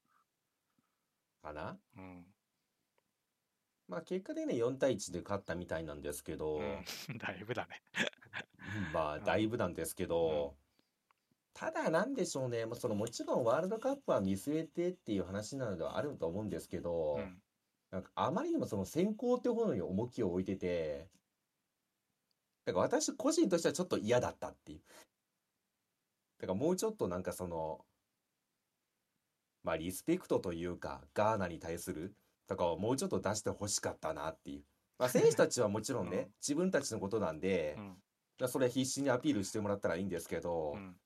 [1.42, 1.76] かな？
[1.96, 2.26] うん。
[3.88, 6.84] まあ結果でね、4対1で勝ったみたいなんですけど、うん、
[7.18, 7.82] だいぶだね。
[8.86, 10.56] うんまあ だいぶなんですけど、
[11.54, 17.42] ただなんでしょうね、もうそのもちろんワールドカップは見据えてっていう話なのではあると思うんですけど、うん。
[17.92, 21.08] なんかあまりにもその先行って方に重きを置いてて、
[22.64, 24.80] だから私個人としてはちょっと嫌だったっていう。
[26.40, 27.84] だからもうちょっとなんかその、
[29.62, 32.14] まあリスペクトというか、ガーナに対する
[32.48, 34.62] とかをもうちょっと出してほしかったなっていう。
[34.98, 37.84] まあ選手たちはもちろんね、うん自分たちのことなんで、うん。
[38.40, 40.96] まあそれは必死にアピールしてもらったらいいんですけど、うん。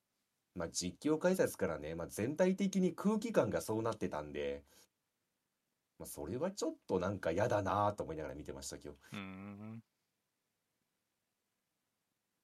[0.55, 4.63] まあ実況解説からね、まあ全体的に空気感がそうなってたんで、
[5.99, 9.17] まあそれはちょっとなんか嫌だなと思いながら見てました今日。
[9.17, 9.83] うん。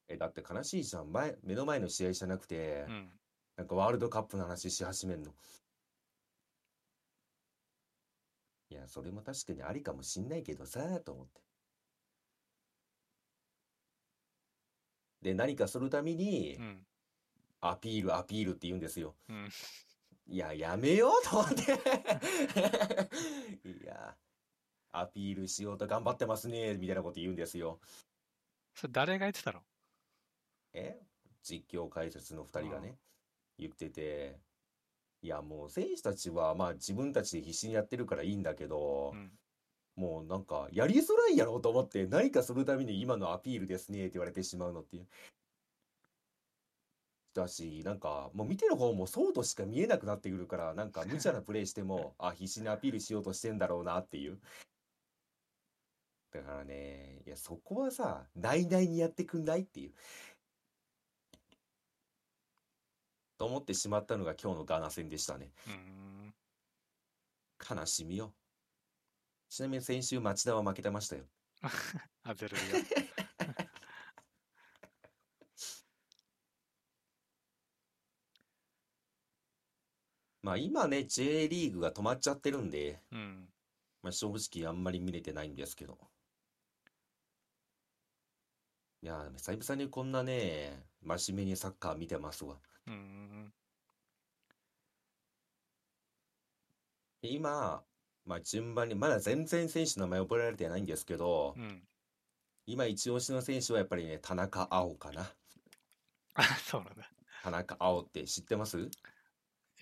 [0.08, 1.12] え、だって悲しいじゃん。
[1.12, 3.08] 前、目の前の試合じゃなくて、うん。
[3.56, 5.30] なんかワールドカップの話し始めんの。
[8.70, 11.42] いや、それも確かにありかもしんないけどさ、と思って。
[15.22, 16.86] で、何かするためにう、ん。
[17.60, 19.14] アピール、アピールって言うんですよ。
[19.28, 19.48] うん。
[20.26, 21.62] いや、やめようと思って。
[23.68, 24.16] いや、
[24.92, 27.80] アピールしようと頑張ってますね、みたいなこと言うんですよ。
[28.74, 29.62] それ誰が言ってたの？
[30.74, 31.00] え？
[31.42, 32.98] 実況解説の2人がね、
[33.58, 34.40] 言ってて、
[35.22, 39.38] いや、もう選手たちは、まあ自分たちで必死にやってるからいいんだけどう、ん。
[39.96, 45.08] もうなんか、やりづらいやろうと思って、何かするために今のアピールですねって言われてしまうのっていう。
[47.34, 54.40] だし、なんか、もう見てる方もそうとしか見えなくなってくるから、なんか無茶なプレーしても、 あ、必死にアピールしようとしてんだろうなっていう。
[56.30, 59.94] だからね、いや、そこはさ、内々にやってくんないっていう。
[63.38, 65.52] と思ってしまったのが今日のガーナ戦でしたね。
[65.66, 66.34] うん。
[67.76, 68.32] 悲しみよ。
[69.48, 71.24] ちなみに先週町田は負けてましたよ。
[72.24, 72.56] アゼル
[80.42, 83.16] まあ今ね、J リーグが止まっちゃってるんで、ア。
[83.16, 83.48] うん。
[84.02, 85.98] まあ正直あんまり見れてないんですけど。
[89.02, 92.56] いやー、久々にこんなね、真面目にサッカー見てますわ。
[92.86, 93.52] うん。
[97.22, 97.84] で今、
[98.24, 101.82] まあ順番に、まだ全然選手の名前覚えられてないんですけどう、ん。
[102.66, 105.32] 今一押しの選手はやっぱりね、田中碧かな。
[106.34, 107.08] あ、そうなんだ。
[107.42, 108.88] 田中碧って知ってます？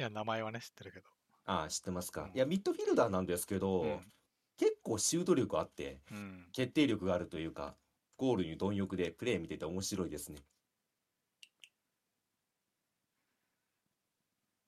[0.00, 1.06] いや、名前はね、知ってるけど。
[1.44, 2.22] ああ、知ってますか。
[2.22, 4.12] うんいや、ミッドフィルダーなんですけど、うん。
[4.56, 6.46] 結構シュート力あって、うん。
[6.52, 7.76] 決定力があるというか、
[8.16, 10.38] ゴールに貪欲でプレー見てて面白いですね。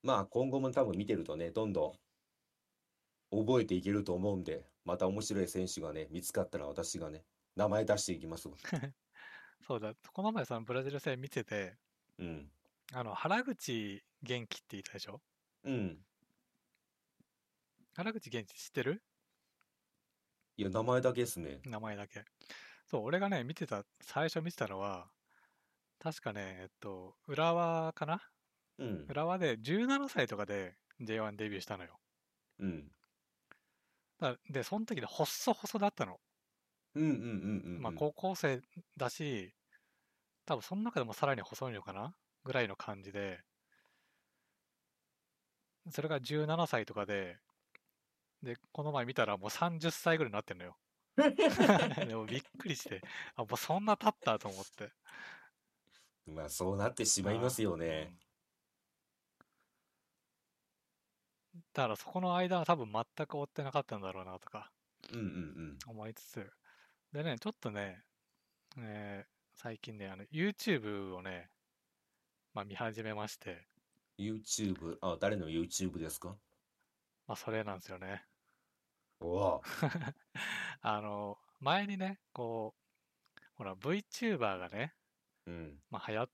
[0.03, 1.97] まあ今後も多分見てるとね、どんど
[3.31, 7.25] ん覚えていけると思うんで、また面白い選手がね、見つかったら私がね、
[7.57, 8.55] 名前出していきますわ。
[9.67, 9.95] そうだ。
[10.13, 11.79] この前そのブラジル戦見てて、
[12.19, 12.51] うん。
[12.91, 15.23] あの、原口元気って言ったでしょ？
[15.65, 16.05] うん。
[17.95, 19.03] 原口元気知ってる？
[20.57, 21.61] いや、名前だけですね。
[21.65, 22.25] 名前だけ。
[22.87, 25.11] そう、俺がね、見てた、最初見てたのは、
[25.99, 28.23] 確かね、えっと、浦和かな？
[28.79, 29.07] うん。
[29.09, 32.01] 浦和で17歳とかで J1 デビューしたのよ。
[32.59, 32.93] うん。
[34.21, 36.19] だで、その時で細細だったの。
[36.95, 37.83] うんうんうんうんうん。
[37.83, 38.61] まあ、高校生
[38.97, 39.55] だし、
[40.47, 42.15] 多分その中でもさらに細いのかな？
[42.45, 43.41] ぐらいの感じで、
[45.91, 47.39] それが17歳とかで、
[48.43, 50.77] で、この前見たらもう30歳ぐらいになってんのよ。
[51.17, 53.01] でもびっくりして、
[53.37, 54.91] あ、もうそんな経ったと思って。
[56.27, 58.15] まあそうなってしまいますよね。
[58.17, 58.33] うん
[61.75, 64.71] だからそこの間は多分全く追ってなかったんだろうなとか
[65.13, 65.79] うんうんうん。
[65.87, 66.51] 思いつつ。
[67.13, 68.03] でね、ちょっとね、
[68.79, 71.51] えー最近ね、あの、YouTube をね、
[72.55, 73.67] まあ見始めまして、
[74.19, 76.37] YouTube、あ、誰の YouTube ですか？
[77.27, 78.25] まあそれなんですよね。
[79.21, 79.61] おわ。
[80.83, 84.95] あの、前にね、こう、ほら、VTuber がね、
[85.47, 85.79] うん。
[85.91, 86.27] まあ流行、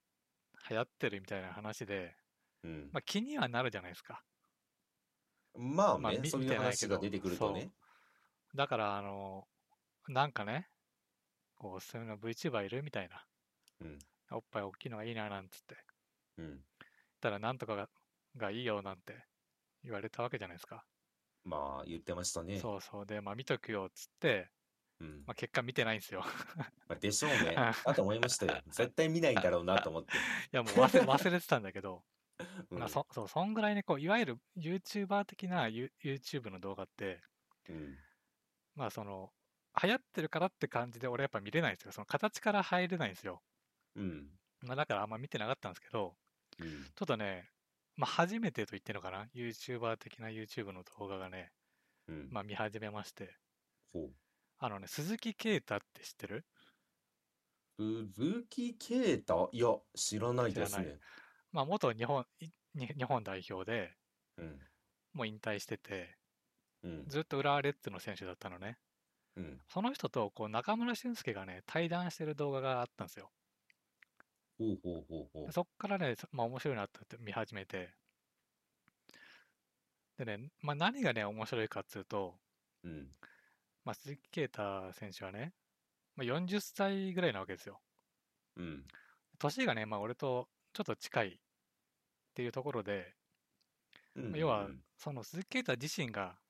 [0.71, 2.17] 流行ってるみたいな話で、
[2.65, 2.91] うん。
[2.93, 4.25] まあ気にはなるじゃないですか。
[5.55, 7.71] まあね、まあみそういう話が出てくるとね。
[8.55, 9.49] だから、あの、
[10.09, 10.69] なんかね、
[11.57, 13.27] こう、おすすめの VTuber いるみたいな。
[13.81, 13.99] うん。
[14.31, 15.77] おっぱい大きいのがいいな、なんつって。
[16.39, 16.61] うん。
[17.21, 17.89] たら、なんとかが
[18.37, 19.27] がいいよ、なんて
[19.83, 20.85] 言われたわけじゃないですか。
[21.45, 22.59] まあ言ってましたね。
[22.59, 23.07] そうそう。
[23.07, 24.51] で、まあ見とくよ、っつって、
[25.01, 25.25] うん。
[25.27, 26.25] まあ結果見てないんですよ。
[26.89, 27.55] まあでしょうね。
[27.85, 28.63] だと思いましたよ。
[28.69, 30.13] 絶対見ないんだろうなと思って。
[30.17, 30.17] い
[30.53, 32.05] や、もう忘れ忘れてたんだけど、
[32.71, 37.21] うんまあそそうそんぐらいねこういわゆる YouTuber 的な You- YouTube の動画って
[37.69, 37.97] うん
[38.75, 39.33] まあその
[39.83, 43.43] 流行ってるからって感じで俺やっぱ見れないんですよその形から入れないんですよ、
[43.97, 44.29] うん
[44.63, 46.17] まあ、だからあんま見てなかったんですけど
[46.61, 46.85] うん。
[46.85, 47.49] ちょっとね、
[47.97, 51.53] まあ、初めてと言ってるのかな？YouTuber 的な YouTube の動画がね、
[52.09, 52.29] うん。
[52.31, 53.37] まあ、見始めまして。
[54.61, 56.45] あのね鈴木啓太って知ってる？
[57.79, 59.51] 鈴木啓太？
[59.53, 60.99] いや知らないですね。
[61.53, 62.27] まあ元日本
[62.75, 63.97] 日本代表で
[64.37, 64.61] うん。
[65.15, 66.19] もう引退してて
[66.83, 67.05] うん。
[67.09, 68.79] ずっと浦和レッズの選手だったのね。
[69.37, 69.61] うん。
[69.69, 73.31] その人とこう中村俊輔がね対談してる動画があったんですよ
[74.59, 75.47] ほうほうほうほう。
[75.47, 77.95] でそっからね、そまあ、面白いなって見始めて。
[80.19, 82.39] でね、まあ、何がね面白いかっつうと、
[82.85, 83.09] うん。
[83.85, 85.53] まあ、鈴木啓太選手はね、
[86.17, 87.81] まあ、40歳ぐらいなわけですよ。
[88.57, 88.85] うん。
[89.39, 91.39] 年がね、まあ、俺とちょっと近いっ
[92.35, 93.17] ていうところで、
[94.17, 96.41] うんまあ要はうんその鈴木啓太自身が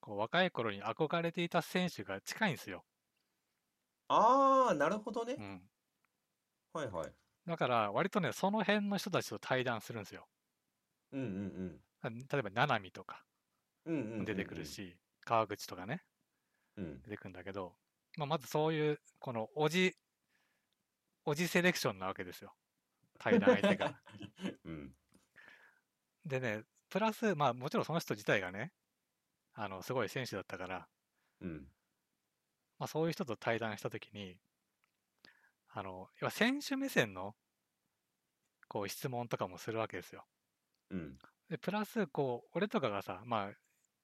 [0.00, 2.84] こう若い頃に憧れていた選手が近いんですよ、
[4.08, 5.34] ああなるほどね。
[5.38, 5.68] うん、
[6.72, 7.12] はいはい
[7.46, 10.26] だから割とねその辺の人たちと対談するんですよ。
[11.12, 13.24] うんうんあ例えば七海とか
[13.84, 14.24] うんうんうんうん。
[14.24, 16.02] 出てくるし、川口とかね
[16.76, 17.02] うん。
[17.02, 17.74] 出てくるんだけど、
[18.16, 19.94] まあ、まずそういうこのおじ
[21.24, 22.52] おじセレクションなわけですよ。
[23.18, 24.00] 対談相手が。
[24.64, 24.94] うん。
[26.24, 28.72] でねプラスまあもちろんその人自体がね
[29.54, 30.88] あのすごい選手だったから、
[31.40, 31.66] うん。
[32.78, 34.40] まあ、そういう人と対談した時に
[35.74, 37.34] あの要は選手目線の
[38.68, 40.24] こう質問とかもするわけですよ。
[40.90, 41.18] うん。
[41.48, 43.52] でプラスこう俺とかがさまあ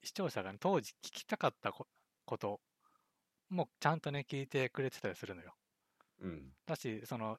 [0.03, 1.87] 視聴者が、ね、当時聞きたかったこ
[2.25, 2.61] こと
[3.49, 5.55] もちゃんとね聞いてくれてたりするのよ。
[6.21, 6.53] うん。
[6.67, 7.39] だしその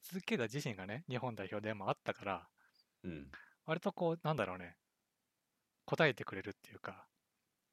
[0.00, 2.48] 鈴木啓太自身がね日本代表でもあったから
[3.04, 3.30] うん。
[3.66, 4.76] 割とこうなんだろうね
[5.84, 7.06] 答えてくれるっていうか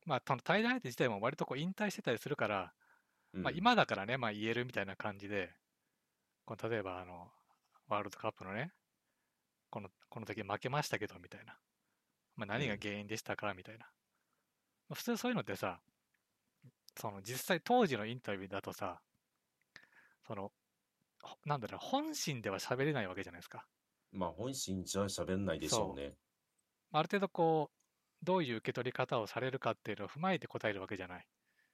[0.05, 2.73] まあ対談相手自体も割とこう引退してたりするから、
[3.33, 5.51] うんまあ、今だからね、まあ、言えるみたいな感じで
[6.45, 7.27] この例えばあの
[7.87, 8.71] ワールドカップのね
[9.69, 11.57] このこの時負けましたけどみたいな、
[12.35, 13.85] まあ、何が原因でしたかみたいな、
[14.89, 15.79] まあ普通そういうのってさ
[16.99, 19.01] その実際当時のインタビューだとさ
[20.27, 20.51] その
[21.21, 23.65] ほなんだろう本心では喋れないわけじゃないですか。
[24.11, 26.13] まあ本心じゃ喋んないでしょうね。
[26.91, 31.25] ある程度こうどういう受け取り方をされるかっていうのを踏まえて答えるわけじゃない。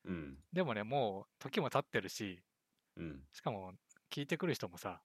[0.05, 0.38] うん。
[0.51, 2.41] でもねもう時も経ってるし
[2.97, 3.19] うん。
[3.34, 3.74] しかも
[4.12, 5.01] 聞いてくる人もさ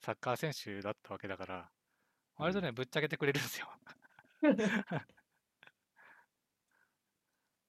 [0.00, 1.70] サッカー選手だったわけだから
[2.38, 3.66] 割とね、ぶっちゃけてくれるんですよ。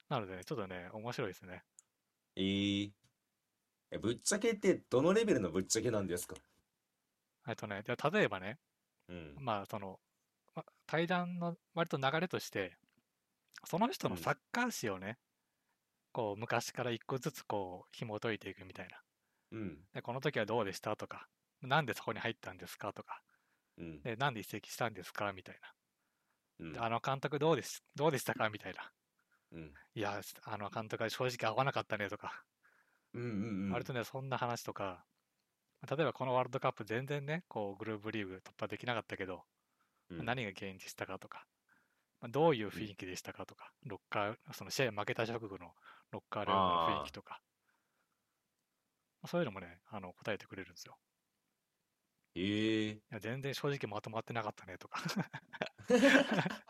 [0.09, 1.63] なのでねちょっとね面白いですね。
[2.35, 2.91] えー。
[3.91, 6.35] えぶっちゃけってどのレベルのぶっちゃけなんですか？
[7.47, 8.57] えっとねで例えばね
[9.07, 9.35] うん。
[9.39, 9.99] まあその
[10.55, 12.77] ま対談の割と流れとして
[13.63, 14.21] その人のうん。
[14.21, 15.17] サッカー史をね、
[16.11, 19.01] こう昔から一個ずつこう紐解いていくみたいな
[19.51, 19.77] うん。
[19.93, 20.95] でこの時はどうでした？
[20.95, 21.27] とか
[21.61, 22.93] なんでそこに入ったんですか？
[22.93, 23.21] とか。
[23.77, 24.01] うん。
[24.01, 25.31] でなんで移籍したんですか？
[25.33, 25.55] みたい
[26.59, 26.79] うん。
[26.79, 28.49] あの監督どうでしどうでしたか？
[28.49, 28.91] みたいな。
[29.53, 29.73] うん。
[29.95, 32.43] いやあの監督は正直合わなかったねとか、
[33.13, 33.71] うんうんうん。
[33.71, 35.05] 割とねそんな話とか。
[35.87, 39.43] 例えばこのワールドカップ全然ねこうグループリーグ突破できなかったけど、
[40.09, 40.25] うん。
[40.25, 41.19] 何が原因でしたか？
[41.19, 41.45] とか、
[42.19, 43.45] まあどういう雰囲気でしたか？
[43.45, 45.71] とか、ロッカーその試合負けた直後の
[46.11, 47.39] ロッカールームの雰囲気とか
[49.26, 50.97] そういうのもねあの答えてくれるんですよ。
[52.36, 52.39] え。
[52.39, 55.01] ーいや全然正直まとまってなかったねとか。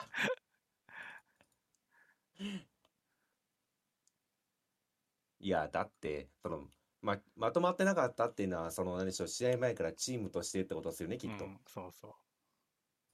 [5.39, 6.68] いやだってその
[7.02, 12.14] ままとまってなかったっていうのはその何でしょう試合前からチームとしてってことですよねきっと、いうん、そうそう。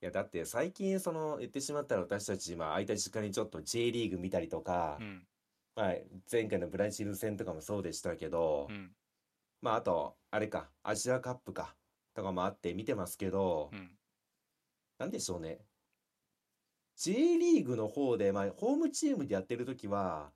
[0.06, 5.28] やだって最近その言ってしまったら私たちまあ空いた時間にちょっと J リーグ見たりとか、うん。
[5.76, 5.96] まあ、
[6.32, 8.92] 前回のブラジル戦とかもそうでしたけど、うん
[9.64, 11.74] まああとあれかアジアカップか
[12.14, 13.91] とかもあって見てますけど、うん。
[14.99, 15.59] なんでしょうね。
[16.97, 20.32] J リーグの方で、まあ、ホームチームでやってる時は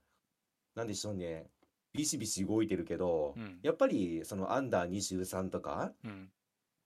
[0.75, 1.47] なんでしょうね。
[1.93, 3.59] ビシビシ動いてるけど、うん。
[3.63, 6.30] やっぱりそのアンダー23とかうん。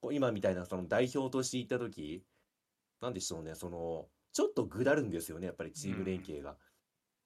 [0.02, 2.24] こう今みたいなその代表として行った時
[3.02, 3.54] なんでしょうね。
[3.54, 6.56] そのちょっとぐだるんですよねやっぱりチーム連携が。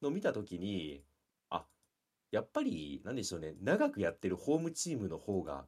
[0.02, 1.15] の見た時にあ
[2.32, 3.54] やっぱりなんでしょうね。
[3.62, 5.66] 長くやってるホームチームの方が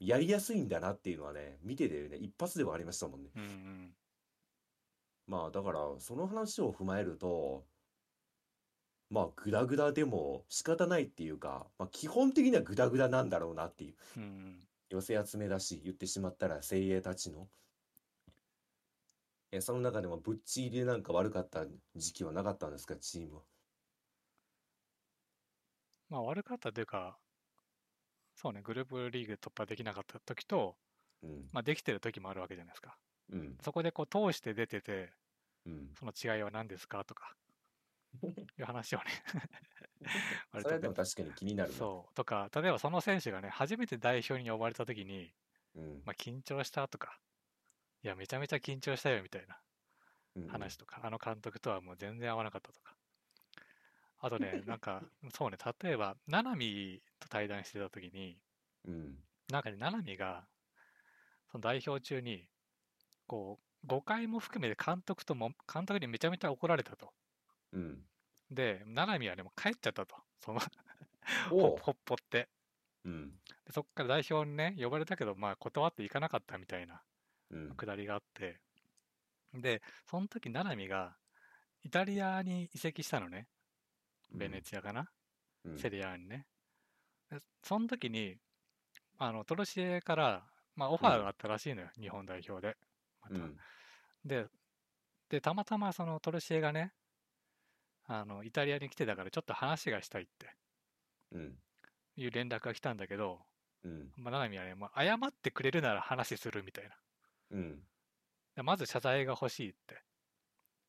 [0.00, 3.30] やりやすいんだなっていうのはね見ててね一発で分かりましたもんね。
[3.36, 3.94] うんうん。
[5.26, 7.64] まあだからその話を踏まえると
[9.10, 13.94] まあグダグダでも仕方ないっていうか、まあ、基本的にはグダグダなんだろうなっていう。
[14.16, 14.60] うんうん。
[14.92, 17.48] 寄せ集めだし言ってしまったら精鋭たちの。
[19.50, 21.66] え、その中でもぶっちぎりでなんか悪かった
[21.96, 23.42] 時期はなかったんですか、チームは。
[26.12, 27.16] まあ悪かったというか、
[28.34, 30.76] そうね、グループリーグ突破できなかった時と、
[31.22, 31.48] うん。
[31.52, 32.98] まあできてる時もあるわけじゃないですか。
[33.32, 33.56] うん。
[33.62, 35.10] そこでこう通して出てて、
[35.64, 35.88] うん。
[35.98, 37.34] その違いは何ですかとか、
[38.22, 39.04] いう話をね
[40.52, 41.76] 割それはでもと確かに気になるな。
[41.78, 42.14] そう。
[42.14, 45.32] とか、例えばその選手がね、初めて代表に呼ばれた時に、
[45.74, 46.02] うん。
[46.04, 47.18] まあ緊張したとか、
[48.02, 49.58] いや、めちゃめちゃ緊張したよみたいな
[50.36, 52.94] うんうん話とか、あの監督とはもう全然合わなかったとか。
[54.22, 55.02] あとね、なんか、
[55.34, 58.38] そうね、例えば、ナナミと対談してた時に、
[58.84, 59.18] うん。
[59.48, 60.46] なんかね、ナナミが、
[61.50, 62.48] その代表中に、
[63.26, 67.12] こう、誤解も含めて監督とも、監督にめちゃめちゃ怒られたと。
[67.72, 68.06] うん。
[68.48, 70.16] で、ナナミはね、もう帰っちゃったと。
[70.38, 70.60] その
[71.50, 72.48] おうほほっぽって。
[73.04, 73.40] うん。
[73.66, 77.02] でそっから代表にね、呼ばれたけど、まあ、断っていかなかったみたいな
[77.50, 77.76] うん。
[77.76, 78.60] くだりがあって、
[79.52, 81.16] で、その時、ナナミが、
[81.82, 83.48] イタリアに移籍したのね。
[84.32, 85.10] ベネチアかな、
[85.64, 86.46] うんセリアにね。
[87.30, 88.36] でその時に、
[89.18, 92.76] あの、トロシエから、まあ、オファーがあったらしいのよ、日本代表で。
[93.22, 93.56] またうん。
[94.24, 94.46] で、
[95.28, 96.92] で、たまたまそのトルシエがね、
[98.04, 100.50] あの、イタリアに来てたからちょっと話がしたいって
[101.32, 101.58] うん。
[102.16, 103.40] いう連絡が来たんだけど、
[103.84, 104.12] うん。
[104.16, 106.96] まあ、ナナミはね、まあ、謝ってくれるなら話するみたいな。
[107.52, 107.88] うん。
[108.54, 110.02] でまず謝罪が欲しいって。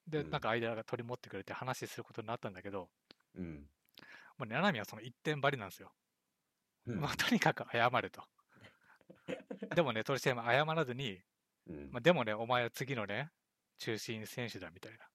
[0.08, 2.90] で、うんなんか間が取り持ってくれて話することになったんだけど、
[3.36, 3.70] うん。
[4.38, 5.92] もうね、ナナミはその一点張りなんですよ。
[6.88, 8.24] うんまあ、とにかく謝れと。
[9.76, 11.22] でもね、トルシエも謝らずに、
[11.68, 13.32] うんまあ、でもね、お前は次のね、
[13.78, 15.10] 中心選手だみたいな。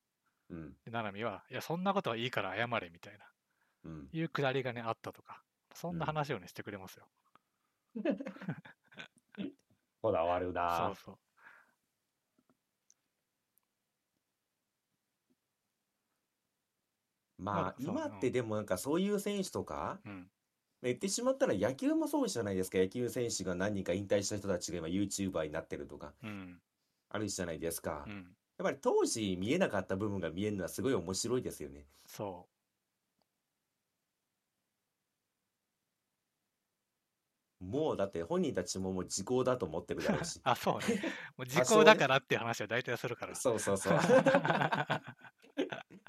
[0.51, 0.77] うん。
[0.85, 3.31] で、ナナミは、いや、そんなことはいいから謝れみたいな。
[3.85, 4.09] うん。
[4.13, 5.43] いうくだりがね、あったとか、
[5.75, 7.09] そんなうん話をね、してくれますよ。
[10.01, 10.95] こだわるそうな。
[10.95, 11.19] そう。
[17.39, 20.31] まあ、そう今ってでもなんかそういう選手とか、うん。
[20.81, 22.79] 言ってしまったら野球もそうじゃないですか。
[22.79, 26.61] 野球選手が何人か引退した人たちが今 YouTuber になってるとか、うん。
[27.09, 27.91] あるじゃないですか。
[27.91, 28.37] やっうん。
[28.59, 31.87] ぱり当時見えなかった部分が見えるのはすごい面白いですよね。
[32.07, 32.49] そ
[37.61, 40.41] もうだって本人たちももう時効だと思ってるだろうし。
[40.45, 41.03] あ、そうね。
[41.37, 43.35] もう時効だからっていう話は大体するから。
[43.35, 43.99] そうそうそう。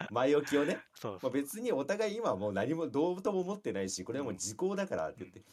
[0.11, 0.81] 前置きをね。
[0.95, 1.19] そう。
[1.21, 5.43] まあ、別にお互い今はもう何もどうとも思ってないし、これはもう時効だからって言って。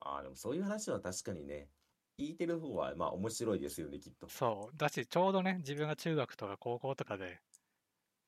[0.00, 1.68] ああ、でもそういう話は確かにね、
[2.18, 4.28] 聞いてる方はまあ面白いですよね、きっと。
[4.28, 4.76] そう。
[4.76, 7.40] だし、ちょうどね、自分が中学とか高校とかで、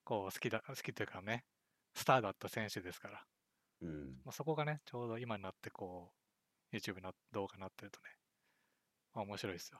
[0.03, 1.45] こう、好きだ、好きというかね、
[1.93, 3.25] スターだった選手ですから、
[3.81, 4.21] うん。
[4.25, 6.11] まあ、そこがね、ちょうど今になって、こ
[6.71, 8.09] う、YouTube の動画になってるとね、
[9.13, 9.79] まあ、面白いですよ。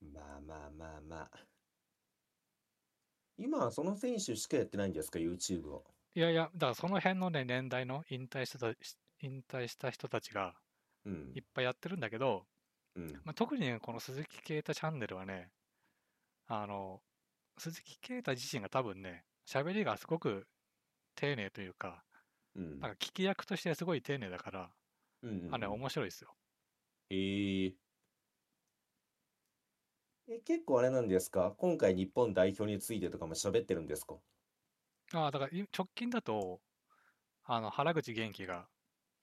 [0.00, 1.46] まあまあまあまあ。
[3.36, 5.84] 今はその選手しかやってないんですか、YouTube を。
[6.14, 10.54] いやいや、だからその辺のね、年代の引退したし引退した人たちが
[11.04, 11.44] うんいっ。
[11.54, 12.46] ぱいやってるんだけど、
[12.96, 13.12] うん。
[13.24, 15.50] まあ、特にねこの鈴木啓太チャンネルはね、
[16.46, 17.02] あの、
[17.58, 20.46] 鈴木啓太自身が多分ね、喋りがすごく
[21.14, 22.04] 丁寧というか、
[22.56, 22.80] うん。
[22.80, 24.70] なんか聞き役としてすごい丁寧だから、
[25.22, 26.36] うんうんあのね、うん面白いですよ。
[27.10, 27.74] へえ。
[30.28, 31.56] え、結構あれなんですか？
[31.58, 34.20] 今回日本代表についてとかも喋ってるんですか？
[35.12, 36.62] ああ、だからい直近だと、
[37.44, 38.70] あの、原口元気が、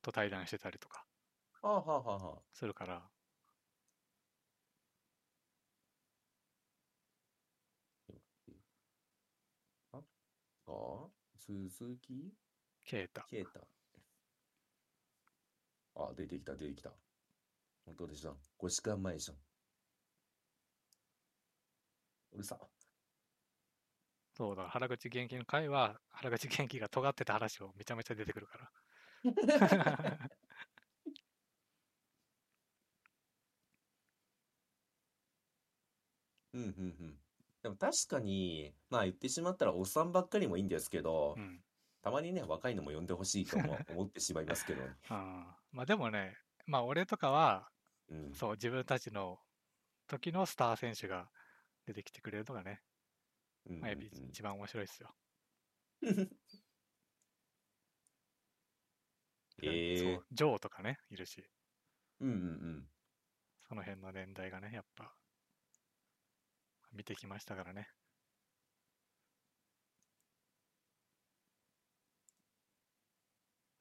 [0.02, 1.08] と対談してたりとか
[1.62, 2.46] はあはあはあはあ。
[2.54, 3.12] するから、
[9.92, 10.04] あ
[10.68, 12.34] あ鈴木
[12.86, 13.22] 啓太。
[13.28, 13.68] 啓太。
[15.96, 16.94] あ、出てきた、出てきた。
[17.86, 18.40] 本当でじゃん。
[18.58, 19.45] 5時間前じゃん。
[22.36, 22.58] うるさ。
[24.38, 28.72] そうだ、原口元気の回は、原口元気が尖ってた話をめちゃめちゃ出てくるから。
[36.54, 36.70] うんうんう
[37.08, 37.20] ん。
[37.64, 41.64] でも確かに、まあ言ってしまったらおっさんばっかりもいいんですけどう、ん。
[42.02, 44.82] たまにね、若いのも呼んでほしいとも 思ってしまいますけど。
[45.10, 47.70] あーまあでもね、まあ俺とかは、
[48.10, 48.34] うん。
[48.36, 49.40] そう、自分たちの
[50.08, 51.30] 時のスター選手が
[51.86, 52.82] 出てきてくれるのがね、
[53.66, 55.16] うんうんうんまあ、やっぱ一番面白いですよ。
[59.64, 61.44] えー、そうジョーとかね、いるし、
[62.20, 62.38] うんうんう
[62.82, 62.90] ん。
[63.68, 65.12] その辺の年代がね、やっぱ、
[66.94, 67.88] 見てきましたからね。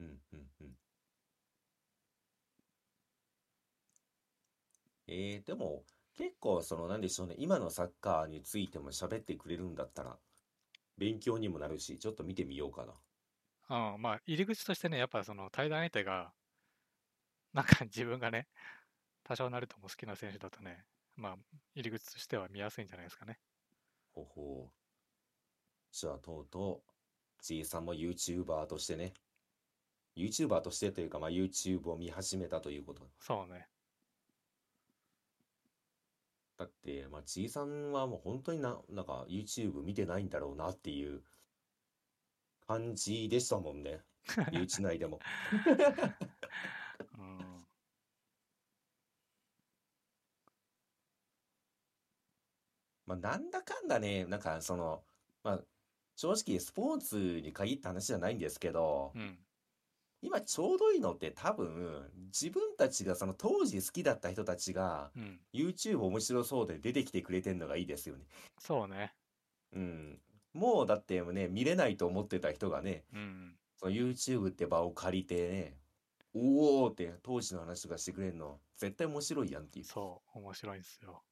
[0.00, 0.76] うんうんうん。
[5.06, 5.84] えー、でも、
[6.16, 10.16] 結構そのなんでしょうね今のサッカーについても喋ってくれるんだったら
[10.96, 12.92] 勉強にもなるしちょっと見てみようかな
[13.70, 16.32] うん、まあ、入り口としてね、やっぱその対談相手が、
[17.52, 18.46] なんか自分がね、
[19.24, 20.84] 多少なりとも好きな選手だとね、
[21.16, 21.36] まあ、
[21.74, 23.38] 入り口としては見やすいんじゃないですかね。
[24.12, 24.72] ほほう
[25.90, 29.12] じゃあとうとう G さんも YouTuber としてね
[30.16, 33.66] YouTuber としてというか、まあ、YouTube を見始めたということそうね。
[36.56, 41.22] だって、まあ、G さんはもう本当にな、なんか YouTube 見てないんだろうなっていう
[42.66, 44.02] 感じでしたもんね。
[44.52, 45.20] 身内内でも。
[47.18, 47.66] うん。
[53.06, 55.04] まあ、なんだかんだね、なんかその、
[55.42, 55.60] まあ、
[56.16, 59.38] 正直スポーツに限った話じゃないんですけど、うん。
[60.24, 65.40] 今ちょうどいいのって多分、自分たちがその当時好きだった人たちがうん。
[65.52, 68.24] YouTube 面白そうで出てきてくれてんのがいいですよね。
[68.58, 69.14] そうね。
[69.74, 70.18] うん。
[70.54, 73.58] もうだってね、見れないと思ってた人がね、うん。
[73.76, 75.76] その YouTube って場を借りてね、
[76.32, 79.84] おおって当時の話とかしてくれるの、絶対面白いやんっていう。
[79.84, 81.22] そう、面白いんですよ。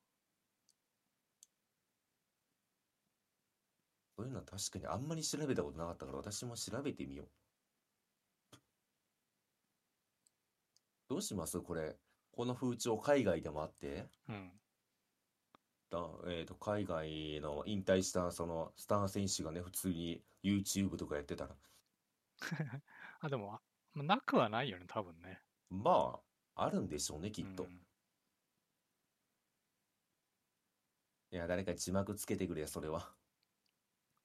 [4.19, 7.29] そういうのは確かにあんまり調べたことなかったから私も調べてみよう。
[11.13, 11.61] どうします？
[11.61, 11.95] これ。
[12.31, 14.51] この風潮海外でもあって、うん。
[15.91, 21.55] だえーと、海外の引退したそのスター選手がね、普通に YouTube とかやってたら、
[23.21, 23.61] あ、でも、あ
[23.93, 25.43] まあなくはないよね、多分ね。
[25.69, 26.19] ま
[26.55, 27.65] あ、あるんでしょうね、きっと。
[27.65, 27.87] うん
[31.31, 33.11] いや、誰か字幕つけてくれ、それは。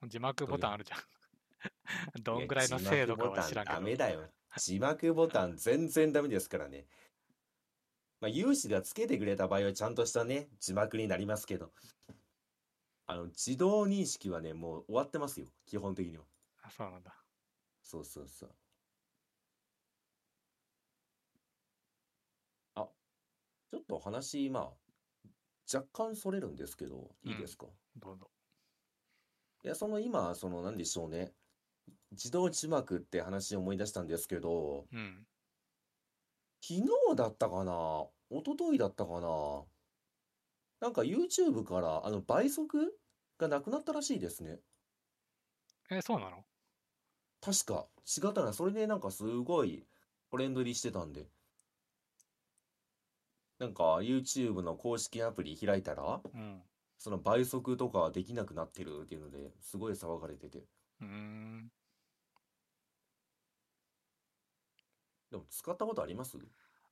[0.08, 1.00] 字幕ボタンあるじゃん。
[2.22, 3.76] どんぐらいの精度かは知らんけど。
[3.76, 4.30] ダメだよ。
[4.56, 6.86] 字幕ボタン全然ダメですからね。
[8.20, 11.72] まあ、有志がつけてくれた場合はちゃんとしたね、字幕になりますけど。
[13.06, 15.48] あの、自動認識はね、もう終わってますよ。
[15.66, 16.26] 基本的には。
[16.64, 17.14] あそうなんだ。
[17.82, 18.56] そうそうそう。
[22.76, 22.90] あ、
[23.72, 24.74] ちょっと話、まあ、
[25.74, 28.30] 若干それるんですけど、いいですか、どうぞ。
[29.64, 31.34] いや、その今、その、なんでしょうね。
[32.12, 35.26] 自動字幕って話を思い出したんですけど、うん。
[36.62, 38.06] 昨日だったかな？
[38.30, 39.64] 一昨日だったかな？
[40.80, 42.94] なんか YouTube からあの倍速？
[43.38, 44.58] がなくなったらしいですね。
[45.92, 46.44] え、そうなの？
[47.40, 47.86] 確か。
[48.06, 48.52] 違ったな。
[48.52, 49.86] それでなんかすごい
[50.32, 51.28] トレンド入りしてたんで。
[53.60, 56.62] なんか YouTube の公式アプリ開いたら、うん。
[56.98, 60.64] その倍速とかできなくなってるっていうのですごい騒がれてて。
[61.02, 61.72] うーん。
[65.32, 66.38] でも使ったことあります？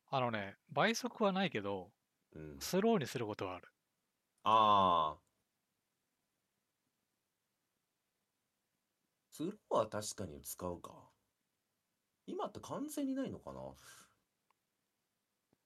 [0.08, 1.92] あのね、倍速はないけど、
[2.34, 2.60] うん。
[2.60, 3.68] スローにすることはある。
[4.44, 5.22] ああ。
[9.32, 10.92] スローは確かに使うか。
[12.28, 13.60] 今って完全にないのかな？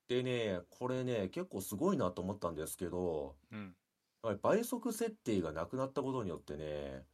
[0.07, 3.75] でね、これね、結構すごいなと思ったんですけど、うん。
[4.23, 7.05] やっぱり倍速設定がなくなったことによってね、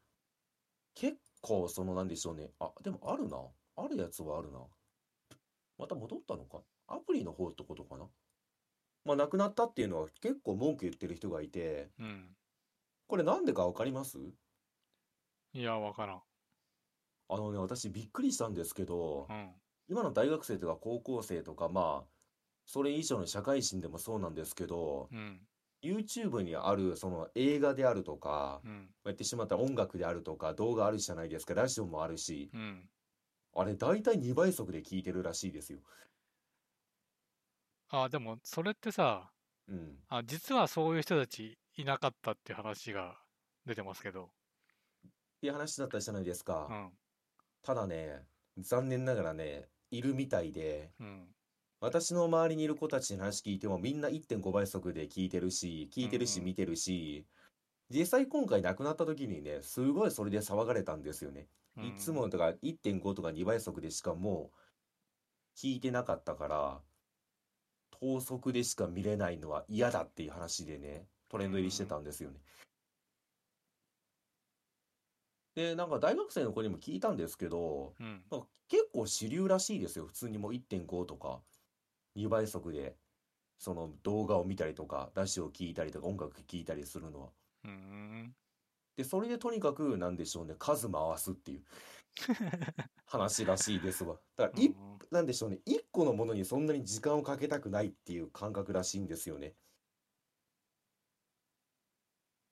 [0.96, 2.52] 結構そのなんでしょうね。
[2.60, 3.38] あ、でもあるな。
[3.78, 4.60] あるやつはあるな。
[5.78, 6.60] また戻ったのか？
[6.88, 8.06] アプリの方ってことかな？
[9.04, 12.36] まあ、なくなったっていうのは結構文句言ってる人がいて、うん。
[13.08, 14.18] これなんでかわかります？
[15.54, 16.22] いや、わからん。
[17.28, 19.52] あのね、私びっくりしたんですけどう、ん。
[19.88, 22.08] 今の大学生とか高校生とか、まあ、
[22.66, 25.40] それ以上の社会人でもそうなんですけど、うん。
[25.84, 28.90] YouTube にあるその映画であるとか、うん。
[29.06, 32.90] 言ってしまったら音楽であるとか動画あるじゃないですか、ラジオもあるし、うん。
[33.56, 35.80] あれ大体2倍速で聞いてるらしいですよ。
[37.90, 39.32] あ、でも、それってさ、
[39.68, 39.98] うん。
[40.10, 43.18] あ、実はそういう人たちいなかったっていう話が
[43.66, 44.26] 出てますけど。
[44.26, 46.74] っていう話だったじゃないですかう。
[46.74, 46.92] ん。
[47.64, 48.24] ただね、
[48.58, 51.36] 残念ながらね、いるみたいで、うん。
[51.80, 57.28] 私の周りにいる子たちに話聞いてもみんな1.5倍速で聞いてるし、聞いてるし見てるし、
[57.90, 61.48] 実際今回亡くなった時にね、すごいそれで騒がれたんですよね。
[61.82, 64.58] いつもとか1.5とか2倍速でしかもう
[65.58, 66.82] 聞いてなかったから、
[68.00, 72.40] 等速でしか見れないのは嫌だっていう話でね、トレンド入りしてたんですよね。
[75.56, 78.24] で、なんか大学生の子にも聞いたんですけど、うん。
[78.30, 80.06] なんか結構主流らしいですよ。
[80.06, 81.40] 普通にもう1.5とか
[82.16, 82.96] 2倍速で
[83.58, 87.30] その動画を見たりとかラジオを聞いたりとか音楽聴いたりするのは。
[87.64, 88.36] うーん。
[88.98, 91.66] で、それでとにかくなんでしょうね、数回すっていう
[93.06, 94.20] 話らしいですわ。
[94.36, 94.78] だから い、
[95.12, 99.56] なんでしょうね、1個のものにそんなに時間をかけたくないっていう感覚らしいんですよね。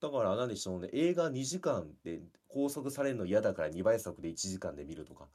[0.02, 5.30] だから何でしょうね、映画2時間で拘束されるの嫌だから2倍速で1時間で見るとか。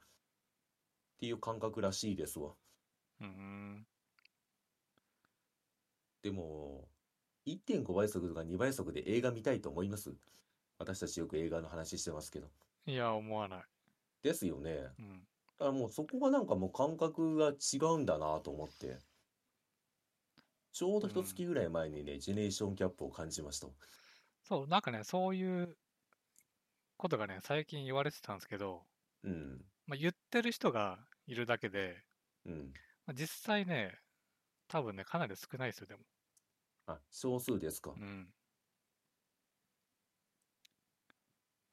[1.18, 2.54] っていう感覚らしいですわ。
[3.20, 3.86] うーん。
[6.22, 6.88] でも、
[7.44, 10.16] 1.5倍速とか2倍速で映画見たいと思います？
[10.78, 12.48] 私たちよく映画の話してますけど。
[12.86, 13.62] いや、思わない。
[14.22, 14.88] ですよね。
[14.98, 15.26] うん。
[15.58, 18.98] だからもうそこがなんかもう感覚が違うんだなと思って。
[20.72, 23.66] ちょうど一月ぐらい前にね、ジェネレーションギャップを感じました。
[24.44, 25.76] そう、なんかね、そういう
[26.96, 28.82] ことがね、最近言われてたんですけど、
[29.24, 29.64] うん。
[29.86, 32.04] まあ、言ってる人がいるだけで、
[32.44, 32.72] うん。
[33.06, 33.98] まあ、実際ね、
[34.68, 36.02] 多分ね、かなり少ないですよ、でも。
[36.86, 38.00] あ、少数ですかう。
[38.04, 38.32] ん。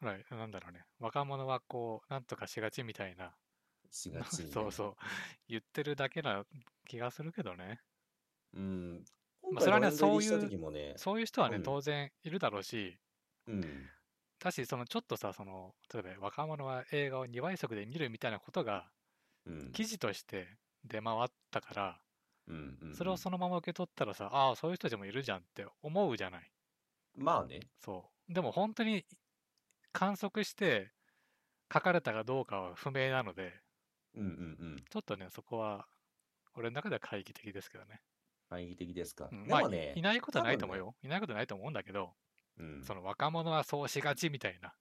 [0.06, 0.86] ほら、 なんだろうね。
[1.00, 3.36] 若者はこう、なんとかしがちみたいな、
[3.90, 4.52] しがちにね。
[4.54, 4.96] そうそう、
[5.48, 6.46] 言ってるだけな
[6.86, 7.82] 気がするけどね。
[8.54, 9.06] うん。
[9.42, 13.00] 今まあそれはねそういうね、そういう人はね、うん当然いるだろうし、
[13.48, 13.90] うん。
[14.40, 18.92] だし、そのちょっとさ、その、例えば若者は映画を2倍速で見るみたいなことが、
[19.46, 19.72] うん。
[19.72, 22.02] 記事として出回ったから、
[22.48, 26.52] うんうんうんそれをそのまま受け取ったらさ、ああ、そういう人たちもいるじゃんって思うじゃない。
[27.16, 27.60] まあね。
[27.80, 28.34] そう。
[28.34, 29.06] でも本当に
[29.96, 30.92] 観測して
[31.74, 33.54] 書かれたかどうかは不明なので、
[34.14, 34.32] うんうんう
[34.76, 34.84] ん。
[34.90, 35.88] ちょっとね、そこは、
[36.54, 38.02] 俺の中では懐疑的ですけどね。
[38.50, 39.30] 懐疑的ですか。
[39.32, 40.96] うんまあ、でもねいい、ないことはないと思うよ。
[41.02, 42.14] いないことはないと思うんだけど、
[42.60, 42.84] うん。
[42.84, 44.74] その若者はそうしがちみたいな。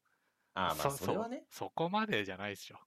[0.54, 1.44] ああ、まあそれはね。
[1.48, 2.78] そこまでじゃないでしょ。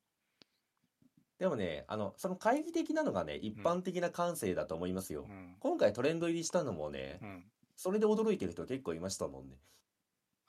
[1.39, 5.25] でもね、あの、その懐疑的なのがね、一般的な感性だと思いますよ。
[5.29, 5.55] うん。
[5.59, 7.51] 今回トレンド入りしたのもねう、ん。
[7.77, 9.55] それで驚いてる人結構いましたもんね。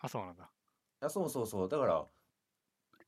[0.00, 0.50] あ、そうなんだ。
[1.00, 1.68] あ、そうそうそう。
[1.68, 2.06] だから、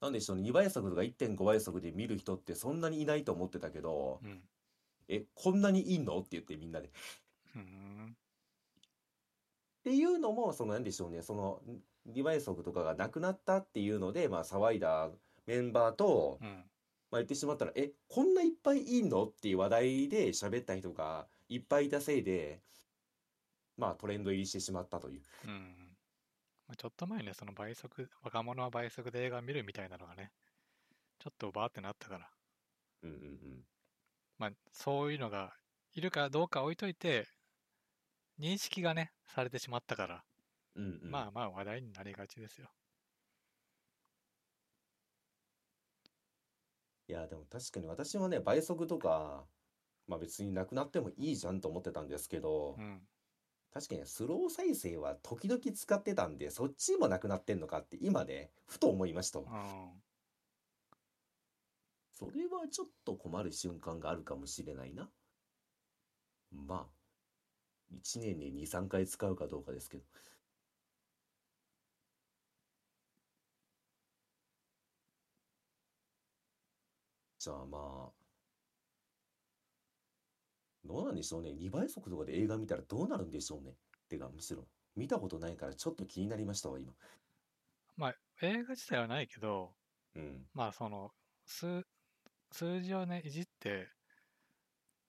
[0.00, 4.40] なんでしょうね、2倍速とか1.5倍速で見る人ってそんなにいないと思ってたけど、うん。
[5.08, 6.18] え、こんなにいんの？
[6.18, 6.88] って言ってみんなで。
[6.88, 6.90] っ
[7.56, 8.16] うーん。
[9.82, 11.62] ていうのも、そのなんでしょうね、その
[12.06, 15.10] 2倍速とかがなくなったっていうので、まあ騒いだ
[15.46, 16.48] メンバーと、うん。
[17.10, 19.24] まあ言ってしまったら、え、こんないっぱいいんの？
[19.24, 22.60] っていう話題で喋った人がいっぱいいたせいで、
[23.76, 25.22] まあトレンド入りしてしまったという。
[25.48, 25.79] うん。
[26.70, 30.30] まあちょっと前ね、その倍速、若者は倍速で映画見るみたいなのがね、
[31.18, 32.30] ちょっとバーってなったから、
[33.02, 33.18] うんうんう
[33.58, 33.64] ん。
[34.38, 35.52] まあ、そういうのが
[35.92, 37.28] いるかどうか置いといて、
[38.40, 40.24] 認識がね、されてしまったから、
[40.74, 41.10] うんうん。
[41.10, 42.72] まあまあ話題になりがちですよ。
[47.08, 49.46] いや、でも確かに私もね、倍速とか、
[50.06, 53.06] まあ別になくなってもいいじゃんと思ってたんですけどう、ん。
[53.72, 59.46] 確かにスロー再生は時々使ってたんで、そっちもなくなってんのかって今ね、ふと思いましたわ。
[59.52, 60.02] うん。
[62.12, 65.10] それはちょっと困る瞬間があるかもしれないな。
[66.52, 70.04] まあ、1年に2、3回使うかどうかですけど。
[77.38, 78.19] じゃあまあ、
[80.84, 81.52] どうなんでしょうね。
[81.52, 83.76] 2倍速とかで映画見たらどうなるんでしょうね。
[84.08, 86.92] てか、むしろ、見たことないからちょっと気になりましたわ、今。
[87.96, 89.76] まあ、映画自体はないけど、
[90.14, 90.46] うん。
[90.54, 91.12] まあ、その、
[91.46, 91.86] 数、
[92.52, 93.88] 数字をね、いじって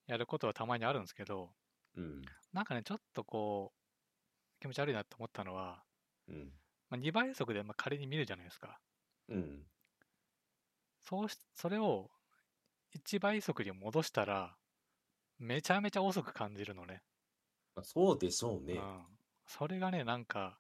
[0.06, 1.56] やることはたまにあるんですけど、
[1.96, 2.36] うん。
[2.54, 5.86] なんかね、ちょっとこう、気持ち悪いなって思ったのは、
[6.28, 6.52] うん。
[6.90, 8.82] まあ、2倍速でまあ仮に見るじゃないですか。
[9.30, 9.66] うん。
[11.02, 12.12] そうし、それを
[12.92, 14.58] 1倍速に戻したら、
[15.42, 17.04] めちゃめちゃ遅く感じるのね。
[17.76, 18.72] まあ、そうでしょうね。
[18.72, 19.06] うん。
[19.46, 20.60] それがね、なんか、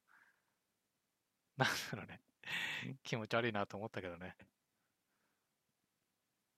[1.57, 2.21] なんだろうね。
[3.03, 4.37] 気持ち悪いなと思ったけどね。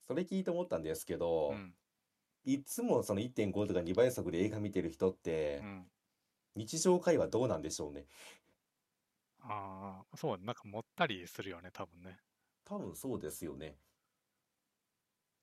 [0.02, 1.76] それ聞いて思ったんですけど、うん。
[2.45, 5.91] いつもその1.5とか2倍速で映画見てる人ってう、ん。
[6.56, 8.08] 日常会話どうなんでしょうね。
[9.41, 12.20] ああ、そう、なんかもったりするよね、多分ね。
[12.66, 13.80] 多分そうですよね。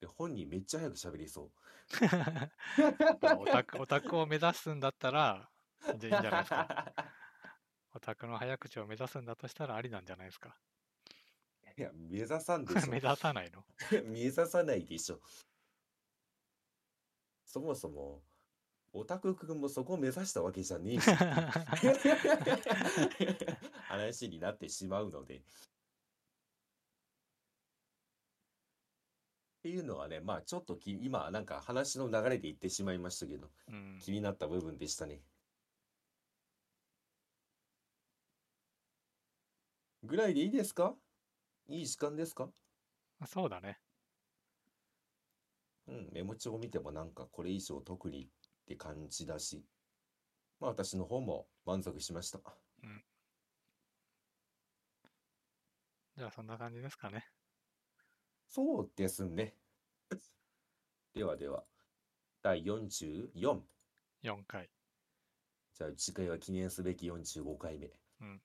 [0.01, 1.51] で、本人めっちゃ早く喋りそう。
[3.21, 5.51] まあオタク、オタクを目指すんだったら、
[5.99, 6.95] じゃあいいんじゃないですか。
[7.95, 10.57] オタクの早口を目指すんだとしたらありなんじゃないですか。
[11.77, 13.01] いや、目指さんでし目ょ。
[13.03, 13.65] 指さないの？
[14.07, 15.21] 目指さないでしょ。
[17.45, 18.23] そもそも、
[18.93, 21.11] オタクくんもそこを目指したわけじゃねえし。
[23.89, 25.43] 話になってしまうので。
[29.61, 33.99] っていうのはね、まあちょっとき今なんか話の流れで言ってしまいましたけど、うん。
[34.01, 35.21] 気になった部分でしたね。
[40.03, 40.95] ぐらいでいいですか？
[41.69, 42.49] いい時間ですか？
[43.27, 43.79] そうだね。
[45.89, 48.29] うん、メモ帳を見てもなんかこれ以上特にっ
[48.67, 49.63] て感じだし、
[50.59, 52.41] まあ私の方も満足しました。
[56.17, 57.27] じゃあそんな感じですかね。
[58.51, 59.55] そうですね。
[61.15, 61.63] ではでは、
[62.43, 63.61] 第44。
[64.25, 64.69] 4回。
[65.79, 67.91] じゃあ次回は記念すべき45回目。
[68.21, 68.41] うん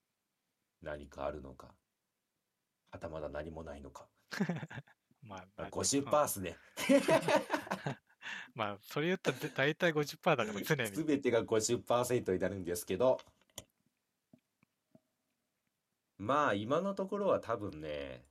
[0.84, 1.74] 何かあるのか。
[2.92, 4.08] はたまだ何もないのか。
[5.24, 6.56] まあ、あまあ50%っすね。
[8.54, 10.88] まあ、それ言ったら大体50%だから常に。
[10.88, 13.20] すべてが50%になるんですけど、
[16.20, 18.24] まあ今のところは多分ね、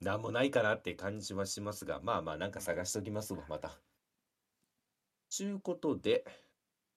[0.00, 3.78] なんもないかなって感じはしますが、まあまあなんか探しときますわ、また。
[5.28, 6.24] ちゅうことで、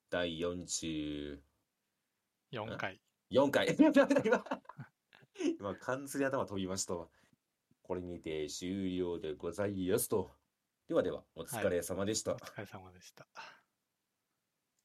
[0.09, 1.39] 第44
[2.51, 2.99] 4回。
[3.51, 3.67] 回。
[4.23, 4.43] 今、
[5.59, 7.07] 今完全に頭飛びましたわ。
[7.84, 10.31] これにて終了でございますと。
[10.88, 12.34] ではでは、お疲れ様でした。
[12.34, 13.27] お疲れ様でした。